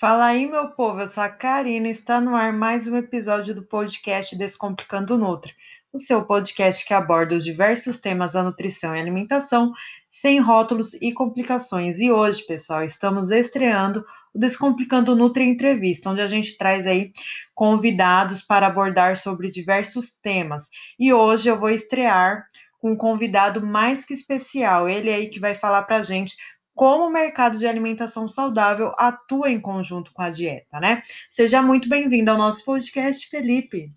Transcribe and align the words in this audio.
Fala 0.00 0.24
aí, 0.24 0.50
meu 0.50 0.70
povo, 0.70 1.02
eu 1.02 1.06
sou 1.06 1.22
a 1.22 1.28
Karina 1.28 1.86
e 1.86 1.90
está 1.90 2.22
no 2.22 2.34
ar 2.34 2.54
mais 2.54 2.86
um 2.86 2.96
episódio 2.96 3.54
do 3.54 3.62
podcast 3.62 4.34
Descomplicando 4.34 5.18
Nutri, 5.18 5.54
o 5.92 5.98
seu 5.98 6.24
podcast 6.24 6.86
que 6.86 6.94
aborda 6.94 7.34
os 7.34 7.44
diversos 7.44 7.98
temas 7.98 8.32
da 8.32 8.42
nutrição 8.42 8.96
e 8.96 8.98
alimentação, 8.98 9.74
sem 10.10 10.40
rótulos 10.40 10.94
e 10.94 11.12
complicações. 11.12 11.98
E 11.98 12.10
hoje, 12.10 12.46
pessoal, 12.46 12.82
estamos 12.82 13.28
estreando 13.28 14.02
o 14.34 14.38
Descomplicando 14.38 15.14
Nutri 15.14 15.44
Entrevista, 15.44 16.08
onde 16.08 16.22
a 16.22 16.28
gente 16.28 16.56
traz 16.56 16.86
aí 16.86 17.12
convidados 17.54 18.40
para 18.40 18.68
abordar 18.68 19.18
sobre 19.18 19.50
diversos 19.50 20.12
temas. 20.12 20.70
E 20.98 21.12
hoje 21.12 21.50
eu 21.50 21.60
vou 21.60 21.68
estrear 21.68 22.46
com 22.78 22.92
um 22.92 22.96
convidado 22.96 23.60
mais 23.60 24.06
que 24.06 24.14
especial, 24.14 24.88
ele 24.88 25.12
aí 25.12 25.28
que 25.28 25.38
vai 25.38 25.54
falar 25.54 25.82
para 25.82 26.02
gente 26.02 26.34
como 26.80 27.08
o 27.08 27.12
mercado 27.12 27.58
de 27.58 27.66
alimentação 27.66 28.26
saudável 28.26 28.94
atua 28.96 29.50
em 29.50 29.60
conjunto 29.60 30.14
com 30.14 30.22
a 30.22 30.30
dieta, 30.30 30.80
né? 30.80 31.02
Seja 31.28 31.60
muito 31.60 31.90
bem-vindo 31.90 32.30
ao 32.30 32.38
nosso 32.38 32.64
podcast, 32.64 33.28
Felipe. 33.28 33.92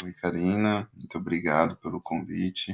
Oi, 0.00 0.12
Karina, 0.12 0.88
muito 0.94 1.18
obrigado 1.18 1.76
pelo 1.78 2.00
convite. 2.00 2.72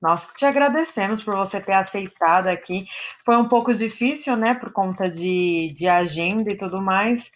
Nós 0.00 0.24
que 0.24 0.38
te 0.38 0.46
agradecemos 0.46 1.22
por 1.22 1.36
você 1.36 1.60
ter 1.60 1.74
aceitado 1.74 2.46
aqui. 2.46 2.86
Foi 3.26 3.36
um 3.36 3.46
pouco 3.46 3.74
difícil, 3.74 4.34
né, 4.38 4.54
por 4.54 4.72
conta 4.72 5.10
de, 5.10 5.74
de 5.76 5.86
agenda 5.86 6.50
e 6.50 6.56
tudo 6.56 6.80
mais, 6.80 7.30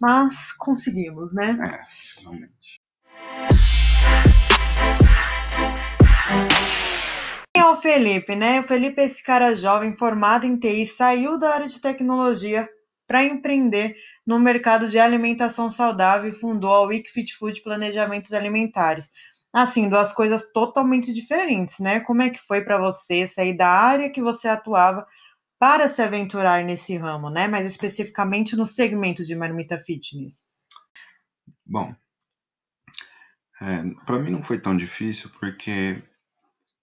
mas 0.00 0.52
conseguimos, 0.52 1.34
né? 1.34 1.58
É, 1.66 1.82
finalmente. 2.16 2.80
Felipe, 7.84 8.34
né? 8.34 8.60
O 8.60 8.62
Felipe 8.62 9.02
é 9.02 9.04
esse 9.04 9.22
cara 9.22 9.54
jovem, 9.54 9.94
formado 9.94 10.46
em 10.46 10.56
TI, 10.56 10.86
saiu 10.86 11.38
da 11.38 11.52
área 11.52 11.68
de 11.68 11.82
tecnologia 11.82 12.66
para 13.06 13.22
empreender 13.22 13.94
no 14.26 14.40
mercado 14.40 14.88
de 14.88 14.98
alimentação 14.98 15.68
saudável 15.68 16.30
e 16.30 16.32
fundou 16.32 16.72
a 16.72 16.80
Week 16.86 17.10
Fit 17.10 17.36
Food 17.36 17.60
Planejamentos 17.60 18.32
Alimentares. 18.32 19.10
Assim, 19.52 19.90
duas 19.90 20.14
coisas 20.14 20.50
totalmente 20.50 21.12
diferentes, 21.12 21.78
né? 21.78 22.00
Como 22.00 22.22
é 22.22 22.30
que 22.30 22.40
foi 22.40 22.62
para 22.62 22.78
você 22.78 23.26
sair 23.26 23.54
da 23.54 23.68
área 23.68 24.08
que 24.08 24.22
você 24.22 24.48
atuava 24.48 25.06
para 25.58 25.86
se 25.86 26.00
aventurar 26.00 26.64
nesse 26.64 26.96
ramo, 26.96 27.28
né? 27.28 27.46
Mais 27.48 27.66
especificamente 27.66 28.56
no 28.56 28.64
segmento 28.64 29.26
de 29.26 29.36
marmita 29.36 29.78
fitness. 29.78 30.42
Bom, 31.66 31.94
é, 33.60 33.82
para 34.06 34.18
mim 34.20 34.30
não 34.30 34.42
foi 34.42 34.58
tão 34.58 34.74
difícil 34.74 35.28
porque 35.38 36.02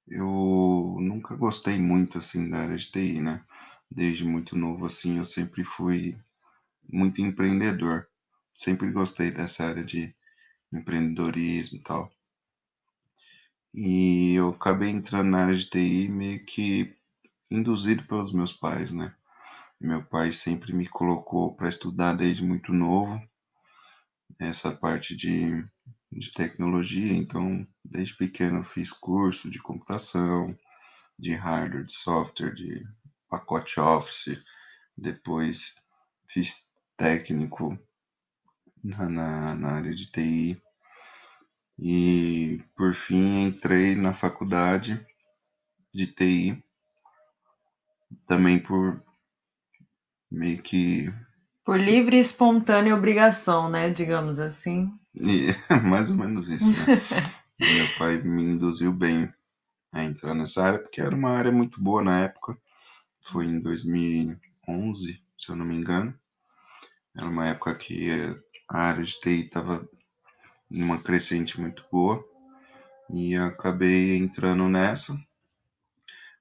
eu 0.08 0.98
nunca 1.00 1.36
gostei 1.36 1.80
muito 1.80 2.18
assim 2.18 2.50
da 2.50 2.60
área 2.60 2.78
de 2.78 2.92
TI, 2.92 3.22
né? 3.22 3.44
Desde 3.90 4.26
muito 4.26 4.58
novo 4.58 4.86
assim, 4.86 5.18
eu 5.18 5.26
sempre 5.26 5.64
fui 5.64 6.18
muito 6.90 7.22
empreendedor. 7.22 8.08
Sempre 8.54 8.92
gostei 8.92 9.32
dessa 9.32 9.66
área 9.66 9.84
de 9.84 10.14
empreendedorismo 10.74 11.80
e 11.80 11.84
tal. 11.84 12.12
E 13.74 14.34
eu 14.36 14.50
acabei 14.50 14.90
entrando 14.90 15.30
na 15.30 15.42
área 15.44 15.56
de 15.56 15.70
TI 15.70 16.08
meio 16.10 16.46
que 16.46 16.96
induzido 17.50 18.04
pelos 18.06 18.34
meus 18.34 18.54
pais, 18.54 18.92
né? 18.92 19.14
Meu 19.80 20.04
pai 20.04 20.32
sempre 20.32 20.74
me 20.74 20.88
colocou 20.88 21.56
para 21.56 21.70
estudar 21.70 22.14
desde 22.14 22.44
muito 22.46 22.72
novo 22.74 23.22
essa 24.40 24.72
parte 24.72 25.16
de, 25.16 25.66
de 26.12 26.32
tecnologia, 26.32 27.14
então 27.14 27.66
desde 27.84 28.16
pequeno 28.18 28.60
eu 28.60 28.64
fiz 28.64 28.92
curso 28.92 29.50
de 29.50 29.60
computação, 29.60 30.58
de 31.18 31.34
hardware, 31.34 31.86
de 31.86 31.94
software, 31.94 32.54
de 32.54 32.86
pacote 33.30 33.80
Office, 33.80 34.44
depois 34.98 35.76
fiz 36.28 36.72
técnico 36.98 37.78
na, 38.84 39.10
na, 39.10 39.56
na 39.56 39.72
área 39.74 39.94
de 39.94 40.12
TI. 40.12 40.62
E 41.80 42.64
por 42.76 42.94
fim 42.94 43.46
entrei 43.46 43.96
na 43.96 44.14
faculdade 44.14 45.04
de 45.94 46.08
TI, 46.08 46.64
também 48.28 48.60
por 48.60 49.04
meio 50.30 50.62
que. 50.62 51.12
Por 51.72 51.80
livre 51.80 52.18
e 52.18 52.20
espontânea 52.20 52.94
obrigação, 52.94 53.70
né? 53.70 53.90
Digamos 53.90 54.40
assim. 54.40 54.92
E, 55.16 55.48
mais 55.88 56.12
ou 56.12 56.18
menos 56.18 56.50
isso, 56.50 56.70
né? 56.70 56.76
Meu 57.58 57.88
pai 57.98 58.18
me 58.18 58.44
induziu 58.44 58.92
bem 58.92 59.34
a 59.94 60.04
entrar 60.04 60.34
nessa 60.34 60.66
área, 60.66 60.80
porque 60.80 61.00
era 61.00 61.16
uma 61.16 61.30
área 61.30 61.50
muito 61.50 61.82
boa 61.82 62.04
na 62.04 62.26
época. 62.26 62.58
Foi 63.22 63.46
em 63.46 63.62
2011, 63.62 65.24
se 65.38 65.50
eu 65.50 65.56
não 65.56 65.64
me 65.64 65.78
engano. 65.78 66.14
Era 67.16 67.28
uma 67.28 67.48
época 67.48 67.74
que 67.76 68.10
a 68.70 68.78
área 68.78 69.06
de 69.06 69.18
TI 69.18 69.46
estava 69.46 69.88
em 70.70 70.84
uma 70.84 71.02
crescente 71.02 71.58
muito 71.58 71.88
boa 71.90 72.22
e 73.10 73.34
acabei 73.38 74.18
entrando 74.18 74.68
nessa. 74.68 75.18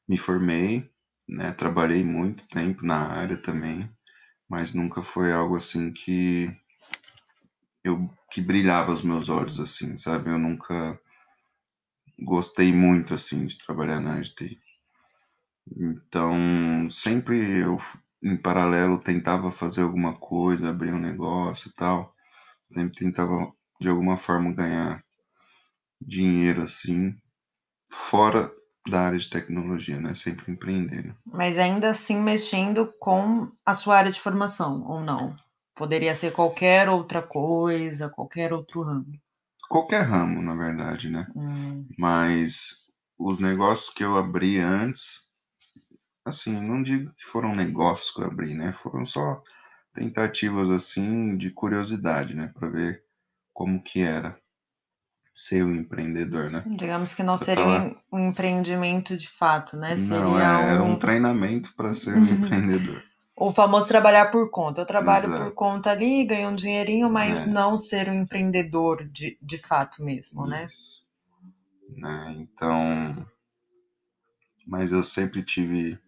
Me 0.09 0.19
formei, 0.19 0.91
né? 1.29 1.53
Trabalhei 1.53 2.03
muito 2.03 2.49
tempo 2.49 2.85
na 2.85 3.13
área 3.13 3.37
também, 3.37 3.89
mas 4.51 4.75
nunca 4.75 5.01
foi 5.01 5.33
algo 5.33 5.57
assim 5.57 5.93
que 5.93 6.51
eu 7.85 8.11
que 8.33 8.41
brilhava 8.41 8.93
os 8.93 9.03
meus 9.03 9.29
olhos 9.29 9.61
assim, 9.61 9.95
sabe? 9.95 10.31
Eu 10.31 10.39
nunca 10.39 11.01
gostei 12.21 12.73
muito 12.73 13.15
assim 13.15 13.47
de 13.47 13.57
trabalhar 13.59 14.01
na 14.01 14.21
TI. 14.21 14.61
Então, 15.77 16.91
sempre 16.91 17.39
eu 17.61 17.79
em 18.23 18.37
paralelo 18.37 18.99
tentava 18.99 19.53
fazer 19.53 19.83
alguma 19.83 20.15
coisa, 20.17 20.71
abrir 20.71 20.93
um 20.93 20.99
negócio 20.99 21.69
e 21.69 21.73
tal. 21.73 22.15
Sempre 22.71 22.97
tentava 22.97 23.53
de 23.81 23.89
alguma 23.89 24.17
forma 24.17 24.53
ganhar 24.53 25.03
dinheiro 26.01 26.63
assim, 26.63 27.15
fora 27.89 28.53
da 28.89 29.01
área 29.01 29.19
de 29.19 29.29
tecnologia, 29.29 29.99
né? 29.99 30.15
Sempre 30.15 30.53
empreendendo. 30.53 31.15
Mas 31.27 31.59
ainda 31.59 31.91
assim 31.91 32.21
mexendo 32.21 32.93
com 32.99 33.51
a 33.65 33.75
sua 33.75 33.97
área 33.99 34.13
de 34.13 34.21
formação, 34.21 34.85
ou 34.87 35.01
não? 35.01 35.37
Poderia 35.75 36.15
ser 36.15 36.33
qualquer 36.33 36.89
outra 36.89 37.23
coisa, 37.23 38.09
qualquer 38.09 38.53
outro 38.53 38.83
ramo. 38.83 39.13
Qualquer 39.69 40.03
ramo, 40.03 40.43
na 40.43 40.55
verdade, 40.55 41.09
né? 41.09 41.27
Hum. 41.35 41.87
Mas 41.97 42.89
os 43.19 43.39
negócios 43.39 43.91
que 43.91 44.03
eu 44.03 44.17
abri 44.17 44.59
antes 44.59 45.31
assim, 46.25 46.61
não 46.61 46.83
digo 46.83 47.13
que 47.15 47.25
foram 47.25 47.55
negócios 47.55 48.11
que 48.11 48.21
eu 48.21 48.27
abri, 48.27 48.55
né? 48.55 48.73
Foram 48.73 49.05
só 49.05 49.43
tentativas 49.93 50.71
assim 50.71 51.37
de 51.37 51.51
curiosidade, 51.51 52.35
né, 52.35 52.53
para 52.55 52.71
ver 52.71 53.03
como 53.53 53.83
que 53.83 54.01
era 54.01 54.39
ser 55.41 55.65
um 55.65 55.75
empreendedor, 55.75 56.51
né? 56.51 56.65
Digamos 56.65 57.13
que 57.13 57.23
não 57.23 57.37
Eu 57.41 57.47
seria 57.47 57.95
um 58.11 58.29
empreendimento 58.31 59.15
de 59.17 59.29
fato, 59.29 59.77
né? 59.77 59.95
Não, 59.97 60.39
Seria 60.39 60.43
é, 60.43 60.73
era 60.73 60.83
um 60.83 60.95
um- 60.95 60.99
treinamento 60.99 61.75
para 61.77 61.93
ser 61.93 62.15
um 62.17 62.25
empreendedor. 62.27 63.03
o 63.37 63.53
famoso 63.53 63.89
trabalhar 63.89 64.31
por 64.31 64.51
conta. 64.51 64.81
Eu 64.83 64.87
trabalho 64.87 65.33
por 65.35 65.53
Exato. 65.53 65.55
conta 65.55 65.91
ali, 65.91 66.25
ganho 66.25 66.51
um 66.51 66.55
dinheirinho, 66.55 67.11
mas 67.11 67.41
É. 67.41 67.47
não 67.47 67.77
ser 67.77 68.09
um 68.09 68.15
empreendedor 68.15 69.05
de, 69.09 69.37
de 69.43 69.59
fato 69.59 70.01
mesmo, 70.05 70.47
né? 70.47 70.65
Isso. 70.67 71.05
Né? 71.97 72.33
Então, 72.39 73.27
mas 74.67 74.91
eu 74.91 75.03
sempre 75.05 75.43
tive 75.43 75.99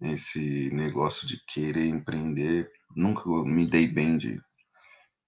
esse 0.00 0.70
negócio 0.74 1.26
de 1.26 1.38
querer 1.46 1.86
empreender. 1.86 2.70
Nunca 2.96 3.28
me 3.44 3.64
dei 3.64 3.86
bem 3.86 4.16
de 4.16 4.40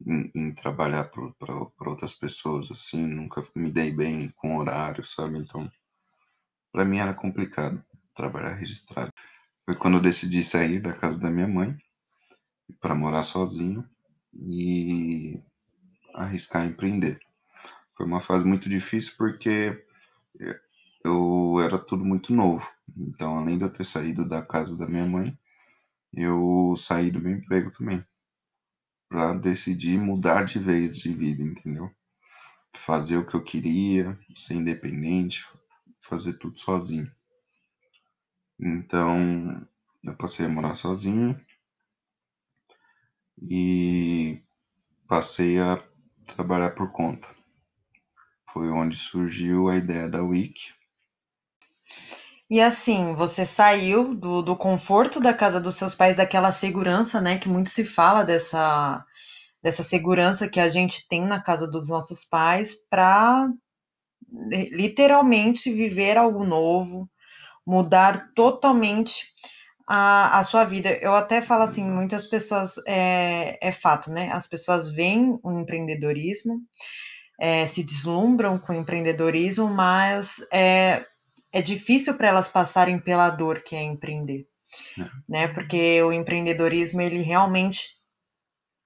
em, 0.07 0.31
em 0.35 0.53
trabalhar 0.53 1.05
para 1.05 1.91
outras 1.91 2.15
pessoas 2.15 2.71
assim. 2.71 3.07
Nunca 3.07 3.45
me 3.55 3.71
dei 3.71 3.91
bem 3.91 4.31
com 4.37 4.57
horário, 4.57 5.05
sabe? 5.05 5.39
Então, 5.39 5.71
para 6.73 6.85
mim 6.85 6.99
era 6.99 7.15
complicado 7.15 7.83
trabalhar 8.15 8.55
registrado. 8.55 9.13
Foi 9.65 9.75
quando 9.77 9.99
eu 9.99 10.03
decidi 10.03 10.43
sair 10.43 10.81
da 10.81 10.93
casa 10.93 11.19
da 11.19 11.31
minha 11.31 11.49
mãe 11.49 11.77
para 12.81 12.95
morar 12.95 13.23
sozinho 13.23 13.89
e 14.33 15.41
arriscar 16.15 16.65
empreender. 16.65 17.21
Foi 17.97 18.07
uma 18.07 18.21
fase 18.21 18.45
muito 18.45 18.69
difícil 18.69 19.15
porque 19.17 19.85
eu 21.05 21.61
era 21.61 21.79
tudo 21.79 22.05
muito 22.05 22.33
novo. 22.35 22.67
Então, 22.97 23.39
além 23.39 23.59
de 23.59 23.65
eu 23.65 23.73
ter 23.73 23.85
saído 23.85 24.29
da 24.29 24.43
casa 24.43 24.77
da 24.77 24.87
minha 24.87 25.07
mãe, 25.07 25.37
eu 26.13 26.75
saí 26.77 27.11
do 27.11 27.21
meu 27.21 27.33
emprego 27.33 27.71
também. 27.71 28.05
Para 29.11 29.35
decidir 29.35 29.99
mudar 29.99 30.45
de 30.45 30.61
vez 30.61 30.97
de 30.97 31.13
vida, 31.13 31.43
entendeu? 31.43 31.91
Fazer 32.73 33.19
o 33.19 33.27
que 33.27 33.35
eu 33.35 33.43
queria, 33.43 34.19
ser 34.37 34.55
independente, 34.55 35.45
fazer 36.01 36.35
tudo 36.35 36.59
sozinho. 36.59 37.11
Então, 38.59 39.67
eu 40.05 40.17
passei 40.17 40.47
a 40.47 40.49
morar 40.49 40.75
sozinho 40.75 41.39
e 43.43 44.41
passei 45.09 45.59
a 45.59 45.83
trabalhar 46.27 46.71
por 46.71 46.93
conta. 46.93 47.29
Foi 48.53 48.69
onde 48.71 48.97
surgiu 48.97 49.69
a 49.69 49.77
ideia 49.77 50.09
da 50.09 50.23
Wiki. 50.23 50.73
E 52.51 52.61
assim, 52.61 53.15
você 53.15 53.47
saiu 53.47 54.13
do, 54.13 54.43
do 54.43 54.57
conforto 54.57 55.21
da 55.21 55.33
casa 55.33 55.61
dos 55.61 55.77
seus 55.77 55.95
pais, 55.95 56.17
daquela 56.17 56.51
segurança, 56.51 57.21
né? 57.21 57.39
Que 57.39 57.49
muito 57.49 57.71
se 57.71 57.85
fala 57.85 58.25
dessa, 58.25 59.05
dessa 59.63 59.85
segurança 59.85 60.49
que 60.49 60.59
a 60.59 60.69
gente 60.69 61.07
tem 61.07 61.25
na 61.25 61.41
casa 61.41 61.69
dos 61.69 61.89
nossos 61.89 62.25
pais, 62.25 62.75
para 62.91 63.49
literalmente 64.73 65.73
viver 65.73 66.19
algo 66.19 66.45
novo, 66.45 67.09
mudar 67.65 68.33
totalmente 68.35 69.27
a, 69.89 70.41
a 70.41 70.43
sua 70.43 70.65
vida. 70.65 70.91
Eu 71.01 71.15
até 71.15 71.41
falo 71.41 71.63
assim, 71.63 71.89
muitas 71.89 72.27
pessoas, 72.27 72.75
é, 72.85 73.59
é 73.63 73.71
fato, 73.71 74.11
né? 74.11 74.29
As 74.33 74.49
pessoas 74.49 74.89
veem 74.89 75.39
o 75.41 75.53
empreendedorismo, 75.53 76.61
é, 77.41 77.67
se 77.69 77.85
deslumbram 77.85 78.59
com 78.59 78.73
o 78.73 78.77
empreendedorismo, 78.77 79.69
mas 79.69 80.45
é, 80.53 81.05
é 81.53 81.61
difícil 81.61 82.15
para 82.15 82.29
elas 82.29 82.49
passarem 82.49 82.99
pela 82.99 83.31
dor 83.31 83.63
que 83.63 83.75
é 83.75 83.83
empreender, 83.83 84.47
é. 84.99 85.05
né? 85.29 85.49
Porque 85.49 86.03
o 86.03 86.13
empreendedorismo, 86.13 87.01
ele 87.01 87.23
realmente 87.23 88.01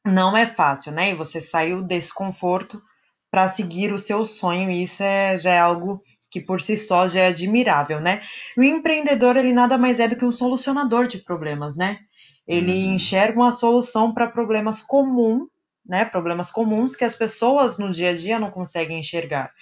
não 0.05 0.37
é 0.37 0.46
fácil, 0.46 0.93
né? 0.93 1.11
E 1.11 1.14
você 1.14 1.40
saiu 1.40 1.82
desse 1.82 2.12
conforto 2.12 2.82
para 3.31 3.49
seguir 3.49 3.93
o 3.93 3.99
seu 3.99 4.25
sonho, 4.25 4.70
e 4.70 4.82
isso 4.82 5.02
é, 5.02 5.37
já 5.37 5.50
é 5.50 5.58
algo 5.58 6.02
que 6.31 6.40
por 6.40 6.61
si 6.61 6.76
só 6.76 7.06
já 7.06 7.20
é 7.20 7.26
admirável, 7.28 8.00
né? 8.00 8.22
O 8.56 8.62
empreendedor, 8.62 9.37
ele 9.37 9.52
nada 9.52 9.78
mais 9.78 10.00
é 10.00 10.08
do 10.08 10.16
que 10.16 10.25
um 10.25 10.32
solucionador 10.32 11.06
de 11.06 11.19
problemas, 11.19 11.76
né? 11.76 11.99
Ele 12.46 12.87
uhum. 12.87 12.94
enxerga 12.94 13.38
uma 13.38 13.52
solução 13.52 14.12
para 14.12 14.28
problemas 14.28 14.82
comuns, 14.82 15.49
né? 15.87 16.05
Problemas 16.05 16.50
comuns 16.50 16.96
que 16.96 17.05
as 17.05 17.14
pessoas 17.14 17.78
no 17.78 17.90
dia 17.90 18.11
a 18.11 18.16
dia 18.16 18.38
não 18.38 18.50
conseguem 18.50 18.99
enxergar, 18.99 19.52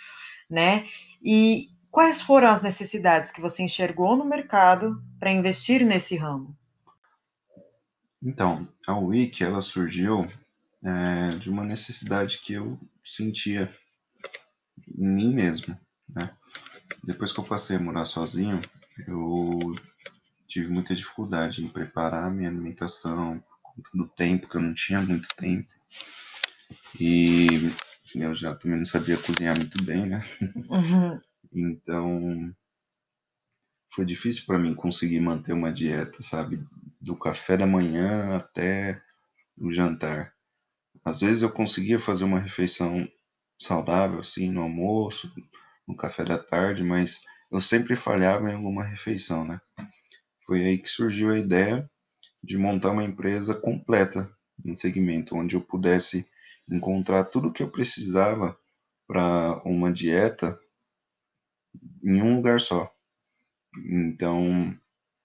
né? 0.51 0.85
E 1.25 1.67
quais 1.93 2.23
foram 2.23 2.49
as 2.49 2.63
necessidades 2.63 3.31
que 3.31 3.41
você 3.41 3.63
enxergou 3.63 4.17
no 4.17 4.25
mercado 4.25 5.01
para 5.21 5.31
investir 5.31 5.85
nesse 5.85 6.17
ramo? 6.17 6.57
Então, 8.21 8.67
a 8.87 8.97
Wiki, 8.97 9.45
ela 9.45 9.61
surgiu 9.61 10.27
é, 10.83 11.37
de 11.37 11.51
uma 11.51 11.63
necessidade 11.63 12.39
que 12.39 12.55
eu 12.55 12.81
sentia 13.03 13.71
em 14.89 15.07
mim 15.07 15.35
mesmo, 15.35 15.79
né? 16.17 16.35
Depois 17.05 17.33
que 17.33 17.41
eu 17.41 17.45
passei 17.45 17.77
a 17.77 17.81
morar 17.81 18.05
sozinho, 18.05 18.61
eu 19.07 19.59
tive 20.49 20.71
muita 20.73 20.95
dificuldade 20.95 21.63
em 21.63 21.69
preparar 21.69 22.25
a 22.25 22.31
minha 22.31 22.49
alimentação, 22.49 23.39
por 23.41 23.75
conta 23.75 23.91
do 23.93 24.09
tempo, 24.09 24.49
que 24.49 24.57
eu 24.57 24.63
não 24.63 24.73
tinha 24.73 25.01
muito 25.01 25.29
tempo. 25.37 25.69
E 26.99 27.73
eu 28.15 28.35
já 28.35 28.55
também 28.55 28.79
não 28.79 28.85
sabia 28.85 29.19
cozinhar 29.19 29.57
muito 29.59 29.83
bem, 29.85 30.07
né? 30.07 30.25
Uhum. 30.71 31.21
Então, 31.55 32.55
foi 33.95 34.05
difícil 34.05 34.45
para 34.47 34.59
mim 34.59 34.75
conseguir 34.75 35.21
manter 35.21 35.53
uma 35.53 35.73
dieta, 35.73 36.23
sabe? 36.23 36.65
Do 37.01 37.17
café 37.17 37.57
da 37.57 37.67
manhã 37.67 38.37
até 38.37 39.01
o 39.59 39.73
jantar. 39.73 40.35
Às 41.05 41.21
vezes 41.21 41.43
eu 41.43 41.51
conseguia 41.53 42.01
fazer 42.01 42.25
uma 42.25 42.41
refeição 42.41 43.09
saudável, 43.61 44.21
assim, 44.21 44.51
no 44.51 44.63
almoço, 44.63 45.33
no 45.87 45.97
café 45.97 46.25
da 46.25 46.39
tarde, 46.39 46.85
mas 46.85 47.23
eu 47.51 47.61
sempre 47.61 47.97
falhava 47.97 48.51
em 48.51 48.55
alguma 48.55 48.85
refeição, 48.85 49.45
né? 49.47 49.61
Foi 50.47 50.65
aí 50.65 50.79
que 50.79 50.89
surgiu 50.89 51.31
a 51.31 51.39
ideia 51.39 51.91
de 52.45 52.59
montar 52.59 52.91
uma 52.93 53.05
empresa 53.05 53.55
completa 53.55 54.31
em 54.67 54.75
segmento, 54.75 55.37
onde 55.37 55.57
eu 55.57 55.61
pudesse 55.61 56.27
encontrar 56.71 57.25
tudo 57.25 57.49
o 57.49 57.53
que 57.53 57.63
eu 57.63 57.71
precisava 57.71 58.57
para 59.09 59.63
uma 59.65 59.93
dieta 59.93 60.59
em 62.03 62.23
um 62.23 62.37
lugar 62.37 62.61
só. 62.61 62.93
Então, 63.89 64.77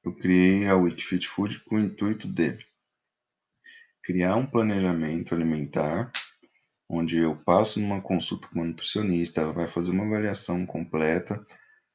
eu 0.03 0.13
criei 0.15 0.67
a 0.67 0.75
Week 0.75 1.03
Fit 1.03 1.27
Food 1.27 1.61
com 1.61 1.75
o 1.75 1.79
intuito 1.79 2.27
de 2.27 2.57
criar 4.03 4.35
um 4.35 4.45
planejamento 4.45 5.35
alimentar 5.35 6.11
onde 6.89 7.17
eu 7.17 7.35
passo 7.35 7.79
numa 7.79 8.01
consulta 8.01 8.47
com 8.47 8.55
uma 8.55 8.65
nutricionista, 8.65 9.41
ela 9.41 9.51
vai 9.51 9.67
fazer 9.67 9.91
uma 9.91 10.05
avaliação 10.05 10.65
completa 10.65 11.45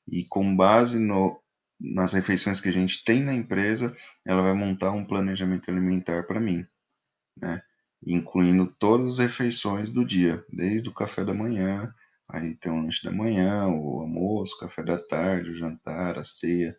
e 0.06 0.24
com 0.24 0.54
base 0.54 0.98
no, 0.98 1.40
nas 1.80 2.12
refeições 2.12 2.60
que 2.60 2.68
a 2.68 2.72
gente 2.72 3.02
tem 3.04 3.22
na 3.22 3.32
empresa, 3.32 3.96
ela 4.24 4.42
vai 4.42 4.52
montar 4.52 4.90
um 4.90 5.04
planejamento 5.04 5.70
alimentar 5.70 6.26
para 6.26 6.40
mim, 6.40 6.66
né? 7.40 7.62
Incluindo 8.04 8.66
todas 8.78 9.12
as 9.12 9.18
refeições 9.18 9.90
do 9.90 10.04
dia, 10.04 10.44
desde 10.52 10.88
o 10.88 10.94
café 10.94 11.24
da 11.24 11.32
manhã, 11.32 11.92
aí 12.32 12.56
tem 12.56 12.72
o 12.72 12.80
lanche 12.82 13.04
da 13.04 13.12
manhã, 13.12 13.68
o 13.68 14.00
almoço, 14.00 14.56
o 14.56 14.60
café 14.60 14.82
da 14.82 14.98
tarde, 14.98 15.50
o 15.50 15.58
jantar, 15.58 16.18
a 16.18 16.24
ceia. 16.24 16.76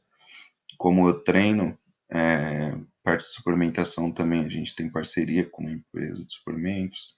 Como 0.78 1.08
eu 1.08 1.24
treino, 1.24 1.78
é, 2.12 2.76
parte 3.04 3.22
de 3.22 3.34
suplementação 3.34 4.12
também, 4.12 4.44
a 4.44 4.50
gente 4.50 4.76
tem 4.76 4.90
parceria 4.90 5.46
com 5.46 5.62
uma 5.62 5.72
empresa 5.72 6.26
de 6.26 6.34
suplementos. 6.34 7.16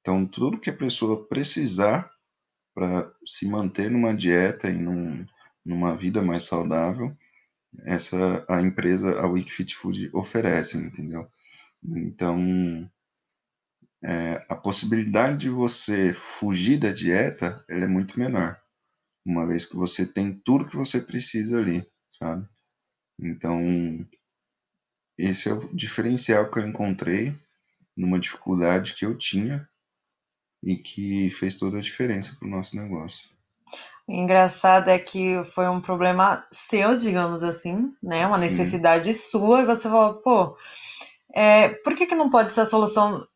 Então, 0.00 0.24
tudo 0.24 0.60
que 0.60 0.70
a 0.70 0.76
pessoa 0.76 1.26
precisar 1.26 2.08
para 2.72 3.12
se 3.24 3.48
manter 3.48 3.90
numa 3.90 4.14
dieta 4.14 4.70
e 4.70 4.74
num, 4.74 5.26
numa 5.64 5.96
vida 5.96 6.22
mais 6.22 6.44
saudável, 6.44 7.16
essa 7.84 8.44
a 8.48 8.62
empresa, 8.62 9.18
a 9.20 9.26
Week 9.26 9.50
Fit 9.52 9.74
Food 9.74 10.10
oferece, 10.12 10.78
entendeu? 10.78 11.28
Então, 11.82 12.88
é, 14.04 14.44
a 14.48 14.54
possibilidade 14.54 15.38
de 15.38 15.50
você 15.50 16.12
fugir 16.12 16.78
da 16.78 16.92
dieta, 16.92 17.64
ela 17.68 17.84
é 17.84 17.88
muito 17.88 18.18
menor, 18.18 18.60
uma 19.24 19.46
vez 19.46 19.66
que 19.66 19.76
você 19.76 20.06
tem 20.06 20.32
tudo 20.32 20.68
que 20.68 20.76
você 20.76 21.00
precisa 21.00 21.58
ali, 21.58 21.86
sabe? 22.10 22.46
Então, 23.18 24.06
esse 25.18 25.48
é 25.48 25.52
o 25.52 25.74
diferencial 25.74 26.50
que 26.50 26.58
eu 26.58 26.66
encontrei 26.66 27.34
numa 27.96 28.20
dificuldade 28.20 28.94
que 28.94 29.06
eu 29.06 29.16
tinha 29.16 29.68
e 30.62 30.76
que 30.76 31.30
fez 31.30 31.56
toda 31.56 31.78
a 31.78 31.82
diferença 31.82 32.36
para 32.38 32.46
o 32.46 32.50
nosso 32.50 32.76
negócio. 32.76 33.30
O 34.06 34.12
engraçado 34.12 34.88
é 34.88 34.98
que 34.98 35.42
foi 35.52 35.68
um 35.68 35.80
problema 35.80 36.46
seu, 36.52 36.96
digamos 36.96 37.42
assim, 37.42 37.92
né? 38.02 38.26
Uma 38.26 38.38
Sim. 38.38 38.44
necessidade 38.44 39.12
sua, 39.14 39.62
e 39.62 39.66
você 39.66 39.88
falou, 39.88 40.14
pô, 40.22 40.56
é, 41.34 41.68
por 41.68 41.94
que, 41.94 42.06
que 42.06 42.14
não 42.14 42.30
pode 42.30 42.52
ser 42.52 42.60
a 42.60 42.66
solução? 42.66 43.26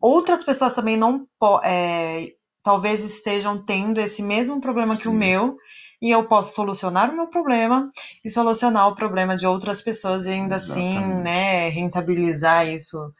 Outras 0.00 0.44
pessoas 0.44 0.74
também 0.74 0.96
não 0.96 1.26
é, 1.64 2.26
talvez 2.62 3.04
estejam 3.04 3.64
tendo 3.64 4.00
esse 4.00 4.22
mesmo 4.22 4.60
problema 4.60 4.96
Sim. 4.96 5.02
que 5.02 5.08
o 5.08 5.12
meu, 5.12 5.56
e 6.00 6.10
eu 6.10 6.26
posso 6.26 6.54
solucionar 6.54 7.10
o 7.10 7.16
meu 7.16 7.28
problema 7.28 7.88
e 8.24 8.30
solucionar 8.30 8.88
o 8.88 8.94
problema 8.94 9.36
de 9.36 9.46
outras 9.46 9.80
pessoas 9.80 10.26
e 10.26 10.30
ainda 10.30 10.56
assim, 10.56 10.88
Exatamente. 10.88 11.12
assim, 11.12 11.22
né, 11.22 11.68
rentabilizar 11.68 12.68
isso 12.68 13.12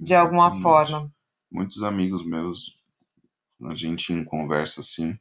de 0.00 0.14
alguma 0.14 0.48
Exatamente. 0.48 0.62
forma. 0.62 1.12
Muitos 1.50 1.82
amigos 1.82 2.24
meus 2.24 2.78
a 3.64 3.74
gente 3.74 4.12
em 4.12 4.24
conversa 4.24 4.80
assim, 4.80 5.18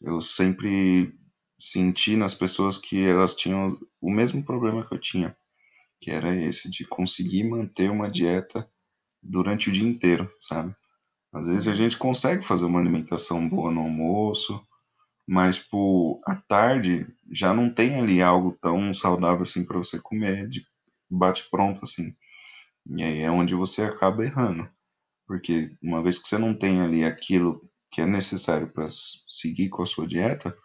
eu 0.00 0.20
sempre 0.20 1.14
senti 1.58 2.16
nas 2.16 2.34
pessoas 2.34 2.76
que 2.76 3.02
elas 3.08 3.34
tinham 3.34 3.78
o 4.00 4.10
mesmo 4.10 4.44
problema 4.44 4.86
que 4.86 4.94
eu 4.94 4.98
tinha, 4.98 5.34
que 6.00 6.10
era 6.10 6.34
esse 6.34 6.68
de 6.68 6.84
conseguir 6.84 7.44
manter 7.44 7.90
uma 7.90 8.10
dieta 8.10 8.68
durante 9.22 9.70
o 9.70 9.72
dia 9.72 9.88
inteiro, 9.88 10.30
sabe? 10.40 10.74
Às 11.32 11.46
vezes 11.46 11.68
a 11.68 11.74
gente 11.74 11.96
consegue 11.96 12.44
fazer 12.44 12.64
uma 12.64 12.80
alimentação 12.80 13.48
boa 13.48 13.70
no 13.70 13.80
almoço, 13.80 14.62
mas 15.26 15.58
por 15.58 16.20
à 16.26 16.34
tarde 16.36 17.06
já 17.30 17.54
não 17.54 17.70
tem 17.72 18.00
ali 18.00 18.20
algo 18.20 18.52
tão 18.60 18.92
saudável 18.92 19.42
assim 19.42 19.64
para 19.64 19.78
você 19.78 19.98
comer, 19.98 20.48
de 20.48 20.66
bate 21.10 21.48
pronto 21.50 21.80
assim. 21.84 22.14
E 22.86 23.02
aí 23.02 23.20
é 23.20 23.30
onde 23.30 23.54
você 23.54 23.82
acaba 23.82 24.24
errando. 24.24 24.68
Porque 25.26 25.74
uma 25.82 26.02
vez 26.02 26.18
que 26.18 26.28
você 26.28 26.38
não 26.38 26.54
tem 26.54 26.80
ali 26.80 27.04
aquilo 27.04 27.68
que 27.90 28.00
é 28.00 28.06
necessário 28.06 28.68
para 28.68 28.88
seguir 28.90 29.68
com 29.68 29.82
a 29.82 29.86
sua 29.86 30.06
dieta, 30.06 30.56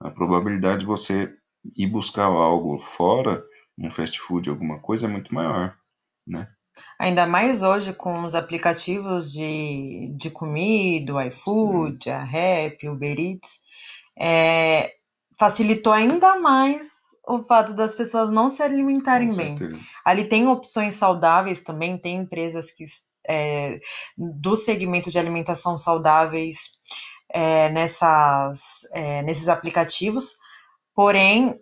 a 0.00 0.10
probabilidade 0.10 0.80
de 0.80 0.86
você 0.86 1.34
ir 1.76 1.86
buscar 1.86 2.26
algo 2.26 2.78
fora, 2.78 3.44
um 3.78 3.90
fast 3.90 4.20
food, 4.20 4.48
alguma 4.50 4.80
coisa, 4.80 5.06
é 5.06 5.08
muito 5.08 5.34
maior, 5.34 5.76
né? 6.26 6.52
Ainda 6.98 7.26
mais 7.26 7.62
hoje 7.62 7.92
com 7.92 8.24
os 8.24 8.34
aplicativos 8.34 9.30
de, 9.32 10.12
de 10.16 10.30
comida, 10.30 11.14
o 11.14 11.20
iFood, 11.20 12.04
Sim. 12.04 12.10
a 12.10 12.24
Rap, 12.24 12.88
Uber 12.88 13.18
Eats, 13.18 13.60
é, 14.18 14.94
facilitou 15.38 15.92
ainda 15.92 16.36
mais 16.36 16.96
o 17.26 17.42
fato 17.42 17.74
das 17.74 17.94
pessoas 17.94 18.30
não 18.30 18.48
se 18.48 18.62
alimentarem 18.62 19.34
bem. 19.34 19.56
Ali 20.04 20.24
tem 20.24 20.46
opções 20.46 20.94
saudáveis 20.94 21.60
também, 21.60 21.98
tem 21.98 22.16
empresas 22.16 22.70
que 22.70 22.86
é, 23.28 23.80
do 24.16 24.54
segmento 24.54 25.10
de 25.10 25.18
alimentação 25.18 25.76
saudáveis 25.76 26.70
é, 27.28 27.68
nessas, 27.70 28.86
é, 28.92 29.22
nesses 29.22 29.48
aplicativos. 29.48 30.36
Porém, 30.94 31.60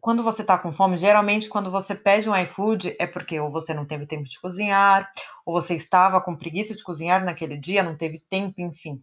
quando 0.00 0.22
você 0.22 0.42
está 0.42 0.58
com 0.58 0.72
fome, 0.72 0.96
geralmente 0.96 1.48
quando 1.48 1.70
você 1.70 1.94
pede 1.94 2.28
um 2.28 2.36
iFood 2.36 2.94
é 2.98 3.06
porque 3.06 3.40
ou 3.40 3.50
você 3.50 3.74
não 3.74 3.84
teve 3.84 4.06
tempo 4.06 4.24
de 4.24 4.40
cozinhar, 4.40 5.10
ou 5.44 5.54
você 5.54 5.74
estava 5.74 6.20
com 6.20 6.36
preguiça 6.36 6.74
de 6.74 6.82
cozinhar 6.82 7.24
naquele 7.24 7.56
dia, 7.56 7.82
não 7.82 7.96
teve 7.96 8.22
tempo, 8.28 8.60
enfim. 8.60 9.00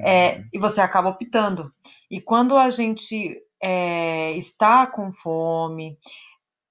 É, 0.00 0.36
uhum. 0.36 0.44
e 0.54 0.58
você 0.58 0.80
acaba 0.80 1.10
optando. 1.10 1.72
E 2.10 2.20
quando 2.20 2.56
a 2.56 2.70
gente 2.70 3.40
é, 3.62 4.32
está 4.32 4.86
com 4.86 5.12
fome, 5.12 5.96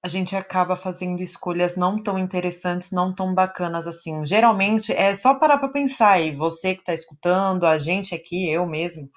a 0.04 0.08
gente 0.08 0.36
acaba 0.36 0.76
fazendo 0.76 1.22
escolhas 1.22 1.76
não 1.76 2.02
tão 2.02 2.18
interessantes, 2.18 2.92
não 2.92 3.14
tão 3.14 3.34
bacanas 3.34 3.86
assim. 3.86 4.26
Geralmente 4.26 4.92
é 4.94 5.14
só 5.14 5.36
parar 5.36 5.58
para 5.58 5.70
pensar, 5.70 6.20
e 6.20 6.32
você 6.32 6.74
que 6.74 6.82
está 6.82 6.94
escutando, 6.94 7.66
a 7.66 7.78
gente 7.78 8.16
aqui, 8.16 8.50
eu 8.50 8.66
mesmo, 8.66 9.10